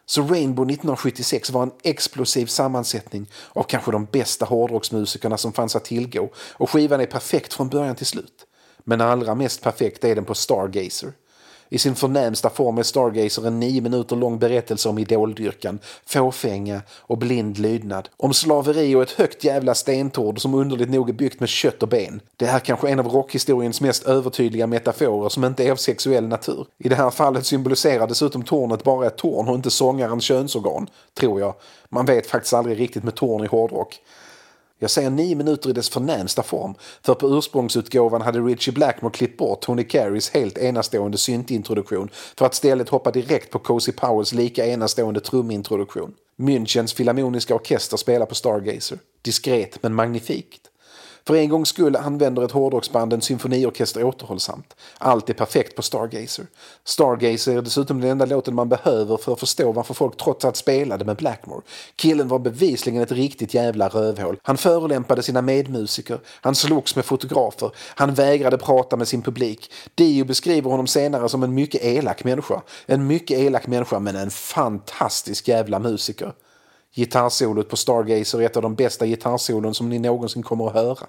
Så 0.05 0.21
Rainbow 0.21 0.65
1976 0.65 1.49
var 1.49 1.63
en 1.63 1.71
explosiv 1.83 2.45
sammansättning 2.45 3.29
av 3.53 3.63
kanske 3.63 3.91
de 3.91 4.05
bästa 4.05 4.45
hårdrocksmusikerna 4.45 5.37
som 5.37 5.53
fanns 5.53 5.75
att 5.75 5.85
tillgå 5.85 6.29
och 6.53 6.69
skivan 6.69 7.01
är 7.01 7.05
perfekt 7.05 7.53
från 7.53 7.69
början 7.69 7.95
till 7.95 8.05
slut. 8.05 8.45
Men 8.83 9.01
allra 9.01 9.35
mest 9.35 9.61
perfekt 9.61 10.03
är 10.03 10.15
den 10.15 10.25
på 10.25 10.35
Stargazer. 10.35 11.13
I 11.73 11.77
sin 11.77 11.95
förnämsta 11.95 12.49
form 12.49 12.77
är 12.77 12.83
Stargazer 12.83 13.47
en 13.47 13.59
nio 13.59 13.81
minuter 13.81 14.15
lång 14.15 14.39
berättelse 14.39 14.89
om 14.89 14.97
idoldyrkan, 14.97 15.79
fåfänga 16.05 16.81
och 16.89 17.17
blind 17.17 17.57
lydnad. 17.57 18.09
Om 18.17 18.33
slaveri 18.33 18.95
och 18.95 19.01
ett 19.01 19.11
högt 19.11 19.43
jävla 19.43 19.75
stentord 19.75 20.41
som 20.41 20.53
underligt 20.53 20.89
nog 20.89 21.09
är 21.09 21.13
byggt 21.13 21.39
med 21.39 21.49
kött 21.49 21.83
och 21.83 21.89
ben. 21.89 22.21
Det 22.37 22.45
är 22.45 22.59
kanske 22.59 22.89
en 22.89 22.99
av 22.99 23.07
rockhistoriens 23.07 23.81
mest 23.81 24.03
övertydliga 24.03 24.67
metaforer 24.67 25.29
som 25.29 25.43
inte 25.43 25.63
är 25.63 25.71
av 25.71 25.75
sexuell 25.75 26.27
natur. 26.27 26.65
I 26.77 26.89
det 26.89 26.95
här 26.95 27.09
fallet 27.09 27.45
symboliserar 27.45 28.07
dessutom 28.07 28.43
tornet 28.43 28.83
bara 28.83 29.07
ett 29.07 29.17
torn 29.17 29.47
och 29.47 29.55
inte 29.55 29.71
sångarens 29.71 30.23
könsorgan, 30.23 30.87
tror 31.13 31.39
jag. 31.39 31.53
Man 31.89 32.05
vet 32.05 32.27
faktiskt 32.27 32.53
aldrig 32.53 32.79
riktigt 32.79 33.03
med 33.03 33.15
torn 33.15 33.43
i 33.43 33.47
hårdrock. 33.47 33.99
Jag 34.83 34.91
säger 34.91 35.09
nio 35.09 35.35
minuter 35.35 35.69
i 35.69 35.73
dess 35.73 35.89
förnämsta 35.89 36.43
form, 36.43 36.75
för 37.01 37.13
på 37.13 37.37
ursprungsutgåvan 37.37 38.21
hade 38.21 38.39
Richie 38.39 38.73
Blackmore 38.73 39.13
klippt 39.13 39.37
bort 39.37 39.61
Tony 39.61 39.83
Carys 39.83 40.29
helt 40.29 40.57
enastående 40.57 41.17
syntintroduktion 41.17 42.09
för 42.37 42.45
att 42.45 42.53
istället 42.53 42.89
hoppa 42.89 43.11
direkt 43.11 43.51
på 43.51 43.59
Cozy 43.59 43.91
Powers 43.91 44.33
lika 44.33 44.65
enastående 44.65 45.19
trumintroduktion. 45.19 46.13
Münchens 46.37 46.95
Filharmoniska 46.95 47.55
Orkester 47.55 47.97
spelar 47.97 48.25
på 48.25 48.35
Stargazer. 48.35 48.99
Diskret 49.21 49.83
men 49.83 49.93
magnifikt. 49.93 50.70
För 51.27 51.35
en 51.35 51.49
gångs 51.49 51.69
skull 51.69 51.95
använder 51.95 52.43
ett 52.43 52.51
hårdrocksband 52.51 53.13
en 53.13 53.21
symfoniorkester 53.21 54.03
återhållsamt. 54.03 54.75
Allt 54.97 55.29
är 55.29 55.33
perfekt 55.33 55.75
på 55.75 55.81
Stargazer. 55.81 56.45
Stargazer 56.83 57.57
är 57.57 57.61
dessutom 57.61 58.01
den 58.01 58.09
enda 58.09 58.25
låten 58.25 58.55
man 58.55 58.69
behöver 58.69 59.17
för 59.17 59.33
att 59.33 59.39
förstå 59.39 59.71
varför 59.71 59.93
folk 59.93 60.17
trots 60.17 60.45
allt 60.45 60.55
spelade 60.55 61.05
med 61.05 61.15
Blackmore. 61.15 61.61
Killen 61.95 62.27
var 62.27 62.39
bevisligen 62.39 63.01
ett 63.01 63.11
riktigt 63.11 63.53
jävla 63.53 63.87
rövhål. 63.87 64.37
Han 64.43 64.57
förolämpade 64.57 65.23
sina 65.23 65.41
medmusiker, 65.41 66.19
han 66.41 66.55
slogs 66.55 66.95
med 66.95 67.05
fotografer, 67.05 67.71
han 67.95 68.13
vägrade 68.13 68.57
prata 68.57 68.97
med 68.97 69.07
sin 69.07 69.21
publik. 69.21 69.71
Dio 69.95 70.25
beskriver 70.25 70.69
honom 70.69 70.87
senare 70.87 71.29
som 71.29 71.43
en 71.43 71.53
mycket 71.53 71.83
elak 71.83 72.23
människa. 72.23 72.61
En 72.85 73.07
mycket 73.07 73.39
elak 73.39 73.67
människa 73.67 73.99
men 73.99 74.15
en 74.15 74.31
fantastisk 74.31 75.47
jävla 75.47 75.79
musiker. 75.79 76.33
Gitarrsolot 76.95 77.69
på 77.69 77.77
Stargazer 77.77 78.41
är 78.41 78.45
ett 78.45 78.55
av 78.55 78.61
de 78.61 78.75
bästa 78.75 79.05
gitarrsolon 79.05 79.73
som 79.73 79.89
ni 79.89 79.99
någonsin 79.99 80.43
kommer 80.43 80.67
att 80.67 80.73
höra. 80.73 81.07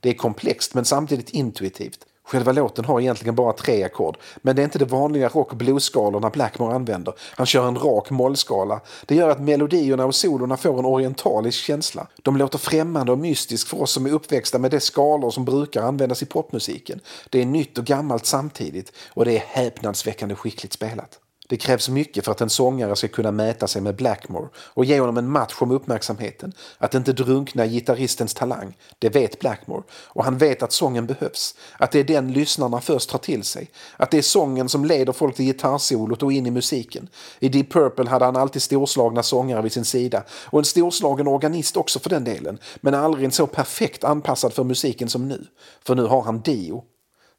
Det 0.00 0.08
är 0.08 0.14
komplext 0.14 0.74
men 0.74 0.84
samtidigt 0.84 1.30
intuitivt. 1.30 2.06
Själva 2.24 2.52
låten 2.52 2.84
har 2.84 3.00
egentligen 3.00 3.34
bara 3.34 3.52
tre 3.52 3.82
ackord, 3.82 4.16
men 4.42 4.56
det 4.56 4.62
är 4.62 4.64
inte 4.64 4.78
de 4.78 4.84
vanliga 4.84 5.28
rock 5.28 5.50
och 5.50 5.56
bluesskalorna 5.56 6.30
Blackmore 6.30 6.74
använder. 6.74 7.14
Han 7.18 7.46
kör 7.46 7.68
en 7.68 7.78
rak 7.78 8.10
mollskala. 8.10 8.80
Det 9.06 9.14
gör 9.14 9.28
att 9.28 9.40
melodierna 9.40 10.06
och 10.06 10.14
solorna 10.14 10.56
får 10.56 10.78
en 10.78 10.84
orientalisk 10.84 11.58
känsla. 11.64 12.06
De 12.22 12.36
låter 12.36 12.58
främmande 12.58 13.12
och 13.12 13.18
mystisk 13.18 13.68
för 13.68 13.82
oss 13.82 13.92
som 13.92 14.06
är 14.06 14.10
uppväxta 14.12 14.58
med 14.58 14.70
de 14.70 14.80
skalor 14.80 15.30
som 15.30 15.44
brukar 15.44 15.82
användas 15.82 16.22
i 16.22 16.26
popmusiken. 16.26 17.00
Det 17.30 17.40
är 17.40 17.46
nytt 17.46 17.78
och 17.78 17.84
gammalt 17.84 18.26
samtidigt 18.26 18.92
och 19.08 19.24
det 19.24 19.36
är 19.36 19.44
häpnadsväckande 19.46 20.34
skickligt 20.34 20.72
spelat. 20.72 21.18
Det 21.50 21.56
krävs 21.56 21.88
mycket 21.88 22.24
för 22.24 22.32
att 22.32 22.40
en 22.40 22.50
sångare 22.50 22.96
ska 22.96 23.08
kunna 23.08 23.30
mäta 23.30 23.66
sig 23.66 23.82
med 23.82 23.96
Blackmore 23.96 24.48
och 24.56 24.84
ge 24.84 25.00
honom 25.00 25.16
en 25.16 25.30
match 25.30 25.56
om 25.58 25.70
uppmärksamheten. 25.70 26.52
Att 26.78 26.94
inte 26.94 27.12
drunkna 27.12 27.66
i 27.66 27.68
gitarristens 27.68 28.34
talang, 28.34 28.76
det 28.98 29.08
vet 29.08 29.38
Blackmore. 29.38 29.82
Och 29.92 30.24
han 30.24 30.38
vet 30.38 30.62
att 30.62 30.72
sången 30.72 31.06
behövs. 31.06 31.54
Att 31.78 31.90
det 31.90 31.98
är 31.98 32.04
den 32.04 32.32
lyssnarna 32.32 32.80
först 32.80 33.10
tar 33.10 33.18
till 33.18 33.42
sig. 33.42 33.70
Att 33.96 34.10
det 34.10 34.18
är 34.18 34.22
sången 34.22 34.68
som 34.68 34.84
leder 34.84 35.12
folk 35.12 35.36
till 35.36 35.44
gitarrsolot 35.44 36.22
och 36.22 36.32
in 36.32 36.46
i 36.46 36.50
musiken. 36.50 37.08
I 37.38 37.48
Deep 37.48 37.72
Purple 37.72 38.10
hade 38.10 38.24
han 38.24 38.36
alltid 38.36 38.62
storslagna 38.62 39.22
sångare 39.22 39.62
vid 39.62 39.72
sin 39.72 39.84
sida. 39.84 40.22
Och 40.30 40.58
en 40.58 40.64
storslagen 40.64 41.28
organist 41.28 41.76
också 41.76 41.98
för 41.98 42.10
den 42.10 42.24
delen. 42.24 42.58
Men 42.80 42.94
aldrig 42.94 43.24
en 43.24 43.32
så 43.32 43.46
perfekt 43.46 44.04
anpassad 44.04 44.52
för 44.52 44.64
musiken 44.64 45.08
som 45.08 45.28
nu. 45.28 45.46
För 45.84 45.94
nu 45.94 46.04
har 46.04 46.22
han 46.22 46.40
Dio. 46.40 46.84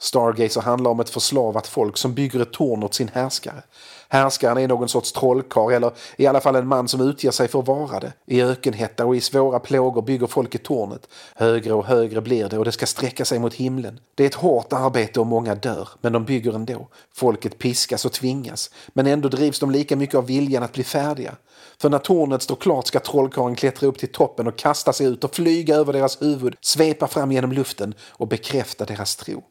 Stargazer 0.02 0.62
handlar 0.62 0.92
om 0.92 1.00
ett 1.00 1.10
förslavat 1.10 1.68
folk 1.68 1.98
som 1.98 2.14
bygger 2.14 2.40
ett 2.40 2.54
torn 2.54 2.84
åt 2.84 2.94
sin 2.94 3.08
härskare. 3.14 3.64
Härskaren 4.10 4.58
är 4.58 4.68
någon 4.68 4.90
sorts 4.90 5.12
trollkarl 5.12 5.74
eller 5.74 5.92
i 6.18 6.28
alla 6.28 6.42
fall 6.42 6.56
en 6.56 6.68
man 6.68 6.88
som 6.88 7.02
utger 7.02 7.32
sig 7.32 7.48
för 7.48 7.60
att 7.60 7.68
vara 7.68 8.00
det. 8.00 8.14
I 8.26 8.42
ökenhetta 8.42 9.06
och 9.06 9.16
i 9.16 9.22
svåra 9.22 9.60
plågor 9.60 10.02
bygger 10.02 10.28
folket 10.28 10.64
tornet. 10.64 11.08
Högre 11.36 11.74
och 11.74 11.86
högre 11.86 12.22
blir 12.22 12.50
det 12.50 12.58
och 12.58 12.66
det 12.66 12.72
ska 12.72 12.86
sträcka 12.86 13.26
sig 13.26 13.40
mot 13.40 13.54
himlen. 13.54 14.00
Det 14.16 14.24
är 14.24 14.28
ett 14.28 14.36
hårt 14.36 14.74
arbete 14.74 15.20
och 15.20 15.28
många 15.28 15.56
dör, 15.56 15.90
men 16.02 16.14
de 16.14 16.26
bygger 16.26 16.54
ändå. 16.54 16.88
Folket 17.14 17.58
piskas 17.58 18.06
och 18.06 18.12
tvingas, 18.12 18.70
men 18.94 19.08
ändå 19.08 19.30
drivs 19.30 19.60
de 19.60 19.72
lika 19.72 19.96
mycket 19.96 20.16
av 20.16 20.26
viljan 20.26 20.64
att 20.64 20.74
bli 20.74 20.84
färdiga. 20.84 21.36
För 21.82 21.90
när 21.90 22.00
tornet 22.00 22.42
står 22.42 22.56
klart 22.56 22.88
ska 22.88 23.00
trollkarlen 23.00 23.56
klättra 23.56 23.88
upp 23.88 23.98
till 23.98 24.12
toppen 24.12 24.48
och 24.48 24.58
kasta 24.58 24.94
sig 24.94 25.08
ut 25.08 25.24
och 25.24 25.36
flyga 25.36 25.76
över 25.76 25.94
deras 25.94 26.22
huvud, 26.22 26.56
svepa 26.62 27.08
fram 27.08 27.32
genom 27.32 27.52
luften 27.52 27.94
och 28.10 28.28
bekräfta 28.28 28.86
deras 28.86 29.16
tro. 29.16 29.44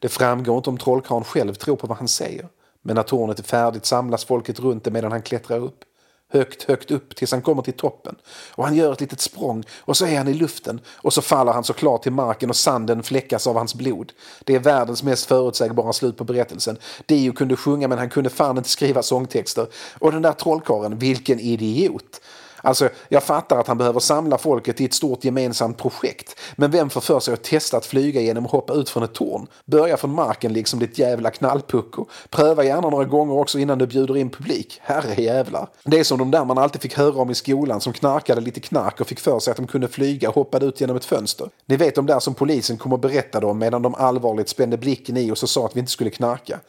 Det 0.00 0.08
framgår 0.08 0.56
inte 0.56 0.70
om 0.70 0.78
trollkarlen 0.78 1.24
själv 1.24 1.54
tror 1.54 1.76
på 1.76 1.86
vad 1.86 1.98
han 1.98 2.08
säger. 2.08 2.48
Men 2.82 2.96
när 2.96 3.02
tornet 3.02 3.38
är 3.38 3.42
färdigt 3.42 3.86
samlas 3.86 4.24
folket 4.24 4.60
runt 4.60 4.84
det 4.84 4.90
medan 4.90 5.12
han 5.12 5.22
klättrar 5.22 5.58
upp. 5.58 5.84
Högt, 6.32 6.62
högt 6.62 6.90
upp 6.90 7.16
tills 7.16 7.32
han 7.32 7.42
kommer 7.42 7.62
till 7.62 7.72
toppen. 7.72 8.16
Och 8.52 8.64
han 8.64 8.74
gör 8.74 8.92
ett 8.92 9.00
litet 9.00 9.20
språng 9.20 9.64
och 9.78 9.96
så 9.96 10.06
är 10.06 10.18
han 10.18 10.28
i 10.28 10.34
luften 10.34 10.80
och 10.88 11.12
så 11.12 11.22
faller 11.22 11.52
han 11.52 11.64
såklart 11.64 12.02
till 12.02 12.12
marken 12.12 12.50
och 12.50 12.56
sanden 12.56 13.02
fläckas 13.02 13.46
av 13.46 13.56
hans 13.56 13.74
blod. 13.74 14.12
Det 14.44 14.54
är 14.54 14.58
världens 14.58 15.02
mest 15.02 15.26
förutsägbara 15.26 15.92
slut 15.92 16.16
på 16.16 16.24
berättelsen. 16.24 16.78
Dio 17.06 17.32
kunde 17.32 17.56
sjunga 17.56 17.88
men 17.88 17.98
han 17.98 18.10
kunde 18.10 18.30
fan 18.30 18.58
inte 18.58 18.70
skriva 18.70 19.02
sångtexter. 19.02 19.66
Och 19.98 20.12
den 20.12 20.22
där 20.22 20.32
trollkarlen, 20.32 20.98
vilken 20.98 21.40
idiot! 21.40 22.20
Alltså, 22.62 22.88
jag 23.08 23.22
fattar 23.22 23.58
att 23.58 23.66
han 23.66 23.78
behöver 23.78 24.00
samla 24.00 24.38
folket 24.38 24.80
i 24.80 24.84
ett 24.84 24.94
stort 24.94 25.24
gemensamt 25.24 25.78
projekt. 25.78 26.40
Men 26.56 26.70
vem 26.70 26.90
får 26.90 27.00
för 27.00 27.20
sig 27.20 27.34
att 27.34 27.42
testa 27.42 27.76
att 27.76 27.86
flyga 27.86 28.20
genom 28.20 28.44
att 28.44 28.52
hoppa 28.52 28.72
ut 28.72 28.88
från 28.88 29.02
ett 29.02 29.12
torn? 29.12 29.46
Börja 29.64 29.96
från 29.96 30.14
marken 30.14 30.52
liksom 30.52 30.78
ditt 30.78 30.98
jävla 30.98 31.30
knallpucko. 31.30 32.06
Pröva 32.30 32.64
gärna 32.64 32.90
några 32.90 33.04
gånger 33.04 33.34
också 33.34 33.58
innan 33.58 33.78
du 33.78 33.86
bjuder 33.86 34.16
in 34.16 34.30
publik. 34.30 34.80
Herre 34.82 35.22
jävlar. 35.22 35.68
Det 35.84 36.00
är 36.00 36.04
som 36.04 36.18
de 36.18 36.30
där 36.30 36.44
man 36.44 36.58
alltid 36.58 36.82
fick 36.82 36.96
höra 36.96 37.22
om 37.22 37.30
i 37.30 37.34
skolan 37.34 37.80
som 37.80 37.92
knarkade 37.92 38.40
lite 38.40 38.60
knark 38.60 39.00
och 39.00 39.06
fick 39.06 39.20
för 39.20 39.38
sig 39.38 39.50
att 39.50 39.56
de 39.56 39.66
kunde 39.66 39.88
flyga 39.88 40.28
och 40.28 40.34
hoppade 40.34 40.66
ut 40.66 40.80
genom 40.80 40.96
ett 40.96 41.04
fönster. 41.04 41.48
Ni 41.66 41.76
vet 41.76 41.94
de 41.94 42.06
där 42.06 42.20
som 42.20 42.34
polisen 42.34 42.78
kom 42.78 42.92
och 42.92 42.98
berättade 42.98 43.46
om 43.46 43.58
medan 43.58 43.82
de 43.82 43.94
allvarligt 43.94 44.48
spände 44.48 44.76
blicken 44.76 45.16
i 45.16 45.30
oss 45.30 45.42
och 45.42 45.50
sa 45.50 45.66
att 45.66 45.76
vi 45.76 45.80
inte 45.80 45.92
skulle 45.92 46.10
knarka. 46.10 46.60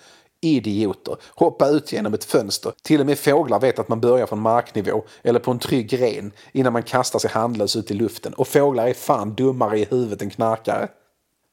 Idioter. 0.41 1.17
Hoppa 1.35 1.67
ut 1.67 1.91
genom 1.91 2.13
ett 2.13 2.23
fönster. 2.23 2.73
Till 2.81 2.99
och 2.99 3.05
med 3.05 3.19
fåglar 3.19 3.59
vet 3.59 3.79
att 3.79 3.89
man 3.89 4.01
börjar 4.01 4.25
från 4.25 4.39
marknivå 4.39 5.03
eller 5.23 5.39
på 5.39 5.51
en 5.51 5.59
trygg 5.59 5.89
gren 5.89 6.31
innan 6.51 6.73
man 6.73 6.83
kastar 6.83 7.19
sig 7.19 7.31
handlös 7.31 7.75
ut 7.75 7.91
i 7.91 7.93
luften. 7.93 8.33
Och 8.33 8.47
fåglar 8.47 8.87
är 8.87 8.93
fan 8.93 9.33
dummare 9.33 9.79
i 9.79 9.85
huvudet 9.89 10.21
än 10.21 10.29
knarkare. 10.29 10.87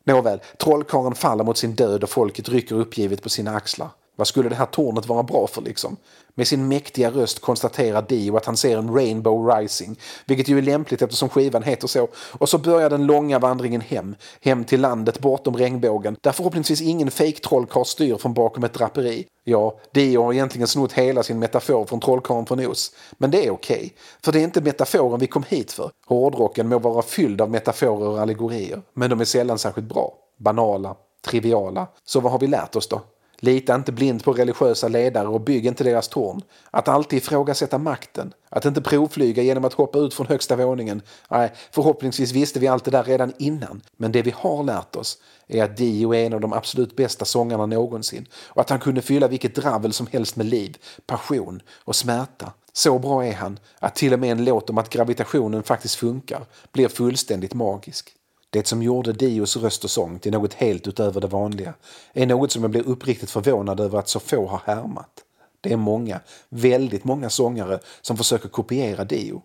Nåväl, 0.04 0.40
trollkarlen 0.58 1.14
faller 1.14 1.44
mot 1.44 1.58
sin 1.58 1.74
död 1.74 2.02
och 2.02 2.10
folket 2.10 2.48
rycker 2.48 2.74
uppgivet 2.74 3.22
på 3.22 3.28
sina 3.28 3.56
axlar. 3.56 3.88
Vad 4.18 4.26
skulle 4.26 4.48
det 4.48 4.54
här 4.54 4.66
tornet 4.66 5.06
vara 5.06 5.22
bra 5.22 5.46
för 5.46 5.62
liksom? 5.62 5.96
Med 6.34 6.48
sin 6.48 6.68
mäktiga 6.68 7.10
röst 7.10 7.40
konstaterar 7.40 8.02
Dio 8.02 8.36
att 8.36 8.46
han 8.46 8.56
ser 8.56 8.78
en 8.78 8.94
Rainbow 8.94 9.48
Rising, 9.48 9.98
vilket 10.26 10.48
ju 10.48 10.58
är 10.58 10.62
lämpligt 10.62 11.02
eftersom 11.02 11.28
skivan 11.28 11.62
heter 11.62 11.88
så. 11.88 12.08
Och 12.14 12.48
så 12.48 12.58
börjar 12.58 12.90
den 12.90 13.06
långa 13.06 13.38
vandringen 13.38 13.80
hem, 13.80 14.14
hem 14.40 14.64
till 14.64 14.80
landet 14.80 15.18
bortom 15.18 15.56
regnbågen, 15.56 16.16
där 16.20 16.32
förhoppningsvis 16.32 16.80
ingen 16.80 17.10
fejktrollkarl 17.10 17.84
styr 17.84 18.16
från 18.16 18.34
bakom 18.34 18.64
ett 18.64 18.72
draperi. 18.72 19.26
Ja, 19.44 19.78
Dio 19.92 20.22
har 20.22 20.32
egentligen 20.32 20.68
snott 20.68 20.92
hela 20.92 21.22
sin 21.22 21.38
metafor 21.38 21.84
från 21.84 22.00
Trollkarlen 22.00 22.46
från 22.46 22.66
Oz. 22.66 22.92
Men 23.18 23.30
det 23.30 23.46
är 23.46 23.50
okej, 23.50 23.76
okay, 23.76 23.90
för 24.24 24.32
det 24.32 24.40
är 24.40 24.44
inte 24.44 24.60
metaforen 24.60 25.20
vi 25.20 25.26
kom 25.26 25.44
hit 25.48 25.72
för. 25.72 25.90
Hårdrocken 26.06 26.68
må 26.68 26.78
vara 26.78 27.02
fylld 27.02 27.40
av 27.40 27.50
metaforer 27.50 28.08
och 28.08 28.20
allegorier, 28.20 28.82
men 28.94 29.10
de 29.10 29.20
är 29.20 29.24
sällan 29.24 29.58
särskilt 29.58 29.88
bra. 29.88 30.12
Banala, 30.38 30.96
triviala. 31.26 31.86
Så 32.04 32.20
vad 32.20 32.32
har 32.32 32.38
vi 32.38 32.46
lärt 32.46 32.76
oss 32.76 32.88
då? 32.88 33.00
Lita 33.40 33.74
inte 33.74 33.92
blind 33.92 34.24
på 34.24 34.32
religiösa 34.32 34.88
ledare 34.88 35.28
och 35.28 35.40
bygg 35.40 35.66
inte 35.66 35.84
deras 35.84 36.08
torn. 36.08 36.42
Att 36.70 36.88
alltid 36.88 37.16
ifrågasätta 37.16 37.78
makten. 37.78 38.32
Att 38.48 38.64
inte 38.64 38.82
provflyga 38.82 39.42
genom 39.42 39.64
att 39.64 39.72
hoppa 39.72 39.98
ut 39.98 40.14
från 40.14 40.26
högsta 40.26 40.56
våningen. 40.56 41.02
Nej, 41.30 41.52
förhoppningsvis 41.70 42.32
visste 42.32 42.60
vi 42.60 42.68
allt 42.68 42.84
det 42.84 42.90
där 42.90 43.04
redan 43.04 43.32
innan. 43.38 43.80
Men 43.96 44.12
det 44.12 44.22
vi 44.22 44.34
har 44.36 44.62
lärt 44.62 44.96
oss 44.96 45.18
är 45.46 45.64
att 45.64 45.76
Dio 45.76 46.14
är 46.14 46.26
en 46.26 46.34
av 46.34 46.40
de 46.40 46.52
absolut 46.52 46.96
bästa 46.96 47.24
sångarna 47.24 47.66
någonsin. 47.66 48.26
Och 48.46 48.60
att 48.60 48.70
han 48.70 48.80
kunde 48.80 49.02
fylla 49.02 49.28
vilket 49.28 49.54
dravel 49.54 49.92
som 49.92 50.06
helst 50.06 50.36
med 50.36 50.46
liv, 50.46 50.76
passion 51.06 51.62
och 51.84 51.96
smärta. 51.96 52.52
Så 52.72 52.98
bra 52.98 53.26
är 53.26 53.34
han 53.34 53.58
att 53.78 53.94
till 53.94 54.12
och 54.12 54.18
med 54.18 54.32
en 54.32 54.44
låt 54.44 54.70
om 54.70 54.78
att 54.78 54.90
gravitationen 54.90 55.62
faktiskt 55.62 55.94
funkar 55.94 56.46
blir 56.72 56.88
fullständigt 56.88 57.54
magisk. 57.54 58.17
Det 58.50 58.66
som 58.66 58.82
gjorde 58.82 59.12
Dios 59.12 59.56
röst 59.56 59.84
och 59.84 59.90
sång 59.90 60.18
till 60.18 60.32
något 60.32 60.54
helt 60.54 60.86
utöver 60.86 61.20
det 61.20 61.26
vanliga 61.26 61.74
är 62.12 62.26
något 62.26 62.52
som 62.52 62.62
jag 62.62 62.70
blir 62.70 62.88
uppriktigt 62.88 63.30
förvånad 63.30 63.80
över 63.80 63.98
att 63.98 64.08
så 64.08 64.20
få 64.20 64.46
har 64.46 64.60
härmat. 64.64 65.24
Det 65.60 65.72
är 65.72 65.76
många, 65.76 66.20
väldigt 66.48 67.04
många 67.04 67.30
sångare 67.30 67.78
som 68.00 68.16
försöker 68.16 68.48
kopiera 68.48 69.04
Dio. 69.04 69.42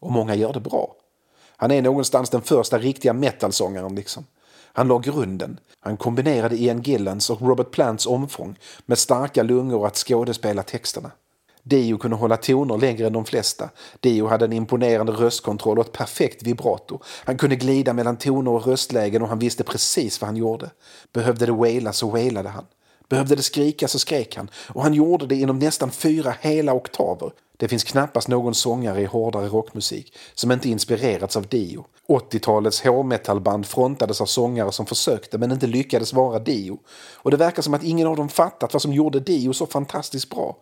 Och 0.00 0.12
många 0.12 0.34
gör 0.34 0.52
det 0.52 0.60
bra. 0.60 0.94
Han 1.56 1.70
är 1.70 1.82
någonstans 1.82 2.30
den 2.30 2.42
första 2.42 2.78
riktiga 2.78 3.12
metalsångaren 3.12 3.94
liksom. 3.94 4.26
Han 4.72 4.88
la 4.88 4.98
grunden. 4.98 5.60
Han 5.80 5.96
kombinerade 5.96 6.56
Ian 6.56 6.82
Gillans 6.82 7.30
och 7.30 7.40
Robert 7.40 7.70
Plants 7.70 8.06
omfång 8.06 8.58
med 8.86 8.98
starka 8.98 9.42
lungor 9.42 9.86
att 9.86 9.96
skådespela 9.96 10.62
texterna. 10.62 11.10
Dio 11.68 11.98
kunde 11.98 12.16
hålla 12.16 12.36
toner 12.36 12.78
längre 12.78 13.06
än 13.06 13.12
de 13.12 13.24
flesta. 13.24 13.70
Dio 14.00 14.26
hade 14.26 14.44
en 14.44 14.52
imponerande 14.52 15.12
röstkontroll 15.12 15.78
och 15.78 15.86
ett 15.86 15.92
perfekt 15.92 16.42
vibrato. 16.42 17.00
Han 17.24 17.38
kunde 17.38 17.56
glida 17.56 17.92
mellan 17.92 18.16
toner 18.16 18.50
och 18.50 18.66
röstlägen 18.66 19.22
och 19.22 19.28
han 19.28 19.38
visste 19.38 19.64
precis 19.64 20.20
vad 20.20 20.28
han 20.28 20.36
gjorde. 20.36 20.70
Behövde 21.12 21.46
det 21.46 21.52
waila 21.52 21.92
så 21.92 22.10
wailade 22.10 22.48
han. 22.48 22.64
Behövde 23.08 23.36
det 23.36 23.42
skrika 23.42 23.88
så 23.88 23.98
skrek 23.98 24.36
han. 24.36 24.50
Och 24.68 24.82
han 24.82 24.94
gjorde 24.94 25.26
det 25.26 25.34
inom 25.34 25.58
nästan 25.58 25.90
fyra 25.90 26.34
hela 26.40 26.74
oktaver. 26.74 27.30
Det 27.56 27.68
finns 27.68 27.84
knappast 27.84 28.28
någon 28.28 28.54
sångare 28.54 29.00
i 29.00 29.04
hårdare 29.04 29.48
rockmusik 29.48 30.16
som 30.34 30.52
inte 30.52 30.68
inspirerats 30.68 31.36
av 31.36 31.46
Dio. 31.46 31.84
80-talets 32.08 32.84
hårmetallband 32.84 33.66
frontades 33.66 34.20
av 34.20 34.26
sångare 34.26 34.72
som 34.72 34.86
försökte 34.86 35.38
men 35.38 35.52
inte 35.52 35.66
lyckades 35.66 36.12
vara 36.12 36.38
Dio. 36.38 36.78
Och 37.14 37.30
det 37.30 37.36
verkar 37.36 37.62
som 37.62 37.74
att 37.74 37.82
ingen 37.82 38.06
av 38.06 38.16
dem 38.16 38.28
fattat 38.28 38.72
vad 38.72 38.82
som 38.82 38.92
gjorde 38.92 39.20
Dio 39.20 39.52
så 39.52 39.66
fantastiskt 39.66 40.30
bra. 40.30 40.56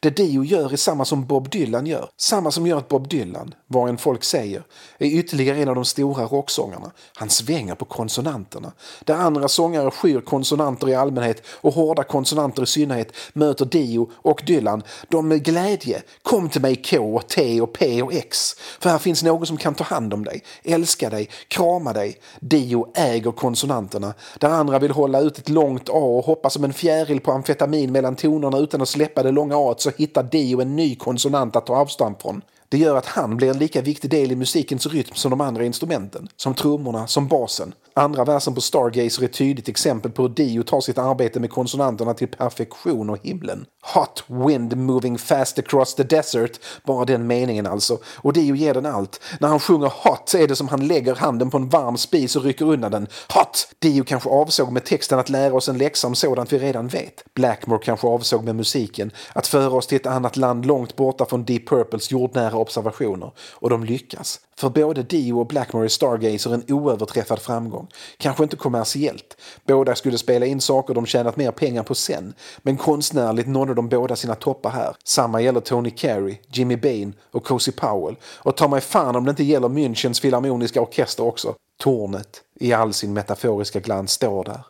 Det 0.00 0.10
Dio 0.10 0.44
gör 0.44 0.72
är 0.72 0.76
samma 0.76 1.04
som 1.04 1.26
Bob 1.26 1.50
Dylan 1.50 1.86
gör. 1.86 2.10
Samma 2.16 2.50
som 2.50 2.66
gör 2.66 2.78
att 2.78 2.88
Bob 2.88 3.08
Dylan, 3.08 3.54
vad 3.66 3.88
en 3.88 3.98
folk 3.98 4.24
säger, 4.24 4.62
är 4.98 5.06
ytterligare 5.06 5.58
en 5.58 5.68
av 5.68 5.74
de 5.74 5.84
stora 5.84 6.24
rocksångarna. 6.24 6.90
Han 7.14 7.30
svänger 7.30 7.74
på 7.74 7.84
konsonanterna. 7.84 8.72
Där 9.04 9.14
andra 9.14 9.48
sångare 9.48 9.90
skyr 9.90 10.20
konsonanter 10.20 10.88
i 10.88 10.94
allmänhet 10.94 11.42
och 11.46 11.74
hårda 11.74 12.02
konsonanter 12.02 12.62
i 12.62 12.66
synnerhet 12.66 13.12
möter 13.32 13.64
Dio 13.64 14.10
och 14.14 14.42
Dylan 14.46 14.82
de 15.08 15.28
med 15.28 15.44
glädje. 15.44 16.02
Kom 16.22 16.39
Kom 16.40 16.48
till 16.48 16.62
mig 16.62 16.76
K, 16.76 17.20
T 17.20 17.60
och 17.60 17.72
P 17.72 18.02
och 18.02 18.12
X. 18.12 18.54
För 18.80 18.90
här 18.90 18.98
finns 18.98 19.22
någon 19.22 19.46
som 19.46 19.56
kan 19.56 19.74
ta 19.74 19.84
hand 19.84 20.14
om 20.14 20.24
dig, 20.24 20.42
älska 20.64 21.10
dig, 21.10 21.28
krama 21.48 21.92
dig. 21.92 22.18
Dio 22.40 22.92
äger 22.94 23.32
konsonanterna. 23.32 24.14
Där 24.38 24.48
andra 24.48 24.78
vill 24.78 24.90
hålla 24.90 25.20
ut 25.20 25.38
ett 25.38 25.48
långt 25.48 25.88
A 25.88 25.92
och 25.92 26.24
hoppa 26.24 26.50
som 26.50 26.64
en 26.64 26.72
fjäril 26.72 27.20
på 27.20 27.32
amfetamin 27.32 27.92
mellan 27.92 28.16
tonerna 28.16 28.58
utan 28.58 28.82
att 28.82 28.88
släppa 28.88 29.22
det 29.22 29.30
långa 29.30 29.54
A 29.56 29.74
så 29.78 29.90
hittar 29.96 30.22
Dio 30.22 30.60
en 30.60 30.76
ny 30.76 30.96
konsonant 30.96 31.56
att 31.56 31.66
ta 31.66 31.76
avstånd 31.76 32.16
från. 32.22 32.42
Det 32.68 32.78
gör 32.78 32.96
att 32.96 33.06
han 33.06 33.36
blir 33.36 33.50
en 33.50 33.58
lika 33.58 33.82
viktig 33.82 34.10
del 34.10 34.32
i 34.32 34.36
musikens 34.36 34.86
rytm 34.86 35.14
som 35.14 35.30
de 35.30 35.40
andra 35.40 35.64
instrumenten. 35.64 36.28
Som 36.36 36.54
trummorna, 36.54 37.06
som 37.06 37.28
basen. 37.28 37.74
Andra 38.00 38.24
versen 38.24 38.54
på 38.54 38.60
Stargazer 38.60 39.22
är 39.22 39.26
ett 39.26 39.32
tydligt 39.32 39.68
exempel 39.68 40.10
på 40.10 40.22
hur 40.22 40.28
Dio 40.28 40.62
tar 40.62 40.80
sitt 40.80 40.98
arbete 40.98 41.40
med 41.40 41.50
konsonanterna 41.50 42.14
till 42.14 42.28
perfektion 42.28 43.10
och 43.10 43.18
himlen. 43.22 43.66
Hot 43.94 44.24
wind 44.26 44.76
moving 44.76 45.18
fast 45.18 45.58
across 45.58 45.94
the 45.94 46.02
desert. 46.02 46.60
Bara 46.84 47.04
den 47.04 47.26
meningen 47.26 47.66
alltså. 47.66 47.98
Och 48.16 48.32
Dio 48.32 48.54
ger 48.54 48.74
den 48.74 48.86
allt. 48.86 49.20
När 49.40 49.48
han 49.48 49.60
sjunger 49.60 49.92
hot 50.04 50.34
är 50.34 50.48
det 50.48 50.56
som 50.56 50.68
han 50.68 50.86
lägger 50.86 51.14
handen 51.14 51.50
på 51.50 51.56
en 51.56 51.68
varm 51.68 51.96
spis 51.96 52.36
och 52.36 52.44
rycker 52.44 52.64
undan 52.64 52.90
den. 52.90 53.06
Hot! 53.34 53.68
Dio 53.78 54.04
kanske 54.04 54.28
avsåg 54.28 54.72
med 54.72 54.84
texten 54.84 55.18
att 55.18 55.28
lära 55.28 55.54
oss 55.54 55.68
en 55.68 55.78
läxa 55.78 56.06
om 56.06 56.14
sådant 56.14 56.52
vi 56.52 56.58
redan 56.58 56.88
vet. 56.88 57.24
Blackmore 57.34 57.80
kanske 57.84 58.06
avsåg 58.06 58.44
med 58.44 58.56
musiken 58.56 59.10
att 59.32 59.46
föra 59.46 59.70
oss 59.70 59.86
till 59.86 59.96
ett 59.96 60.06
annat 60.06 60.36
land 60.36 60.66
långt 60.66 60.96
borta 60.96 61.26
från 61.26 61.44
Deep 61.44 61.68
Purples 61.68 62.10
jordnära 62.10 62.56
observationer. 62.56 63.32
Och 63.52 63.70
de 63.70 63.84
lyckas. 63.84 64.40
För 64.60 64.70
både 64.70 65.02
Dio 65.02 65.40
och 65.40 65.46
Blackmore 65.46 65.86
är 65.86 65.88
Stargazer 65.88 66.54
en 66.54 66.64
oöverträffad 66.68 67.38
framgång. 67.38 67.88
Kanske 68.16 68.42
inte 68.42 68.56
kommersiellt. 68.56 69.36
Båda 69.64 69.94
skulle 69.94 70.18
spela 70.18 70.46
in 70.46 70.60
saker 70.60 70.94
de 70.94 71.06
tjänat 71.06 71.36
mer 71.36 71.50
pengar 71.50 71.82
på 71.82 71.94
sen. 71.94 72.34
Men 72.62 72.76
konstnärligt 72.76 73.48
nådde 73.48 73.74
de 73.74 73.88
båda 73.88 74.16
sina 74.16 74.34
toppar 74.34 74.70
här. 74.70 74.96
Samma 75.04 75.40
gäller 75.40 75.60
Tony 75.60 75.90
Carey, 75.90 76.36
Jimmy 76.48 76.76
Bain 76.76 77.14
och 77.30 77.44
Cozy 77.44 77.72
Powell. 77.72 78.16
Och 78.24 78.56
ta 78.56 78.68
mig 78.68 78.80
fan 78.80 79.16
om 79.16 79.24
det 79.24 79.30
inte 79.30 79.44
gäller 79.44 79.68
Münchens 79.68 80.20
filharmoniska 80.20 80.80
orkester 80.80 81.24
också. 81.24 81.54
Tornet 81.78 82.42
i 82.54 82.72
all 82.72 82.92
sin 82.92 83.12
metaforiska 83.12 83.80
glans 83.80 84.12
står 84.12 84.44
där 84.44 84.60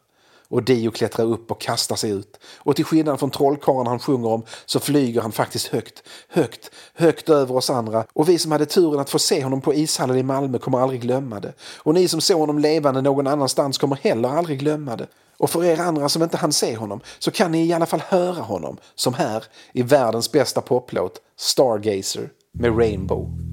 och 0.51 0.63
Dio 0.63 0.91
klättrar 0.91 1.25
upp 1.25 1.51
och 1.51 1.61
kastar 1.61 1.97
sig 1.97 2.11
ut. 2.11 2.41
Och 2.57 2.77
till 2.77 2.85
skillnad 2.85 3.19
från 3.19 3.31
trollkarlen 3.31 3.87
han 3.87 3.99
sjunger 3.99 4.29
om 4.29 4.43
så 4.67 4.81
flyger 4.81 5.21
han 5.21 5.33
faktiskt 5.33 5.67
högt, 5.67 6.03
högt, 6.29 6.71
högt 6.95 7.29
över 7.29 7.57
oss 7.57 7.71
andra. 7.71 8.05
Och 8.13 8.29
vi 8.29 8.39
som 8.39 8.53
hade 8.53 8.67
turen 8.67 9.01
att 9.01 9.11
få 9.11 9.19
se 9.19 9.43
honom 9.43 9.61
på 9.61 9.75
ishallen 9.75 10.17
i 10.17 10.23
Malmö 10.23 10.59
kommer 10.59 10.79
aldrig 10.81 11.01
glömma 11.01 11.41
det. 11.41 11.53
Och 11.79 11.95
ni 11.95 12.09
som 12.09 12.21
såg 12.21 12.41
honom 12.41 12.59
levande 12.59 13.01
någon 13.01 13.27
annanstans 13.27 13.79
kommer 13.79 13.97
heller 13.97 14.29
aldrig 14.29 14.59
glömma 14.59 14.97
det. 14.97 15.07
Och 15.39 15.51
för 15.51 15.65
er 15.65 15.81
andra 15.81 16.09
som 16.09 16.23
inte 16.23 16.37
hann 16.37 16.53
se 16.53 16.77
honom 16.77 17.01
så 17.19 17.31
kan 17.31 17.53
ni 17.53 17.67
i 17.67 17.73
alla 17.73 17.87
fall 17.87 18.03
höra 18.09 18.43
honom, 18.43 18.77
som 18.95 19.15
här 19.15 19.45
i 19.73 19.83
världens 19.83 20.33
bästa 20.33 20.61
poplåt, 20.61 21.21
Stargazer 21.37 22.31
med 22.53 22.79
Rainbow. 22.79 23.50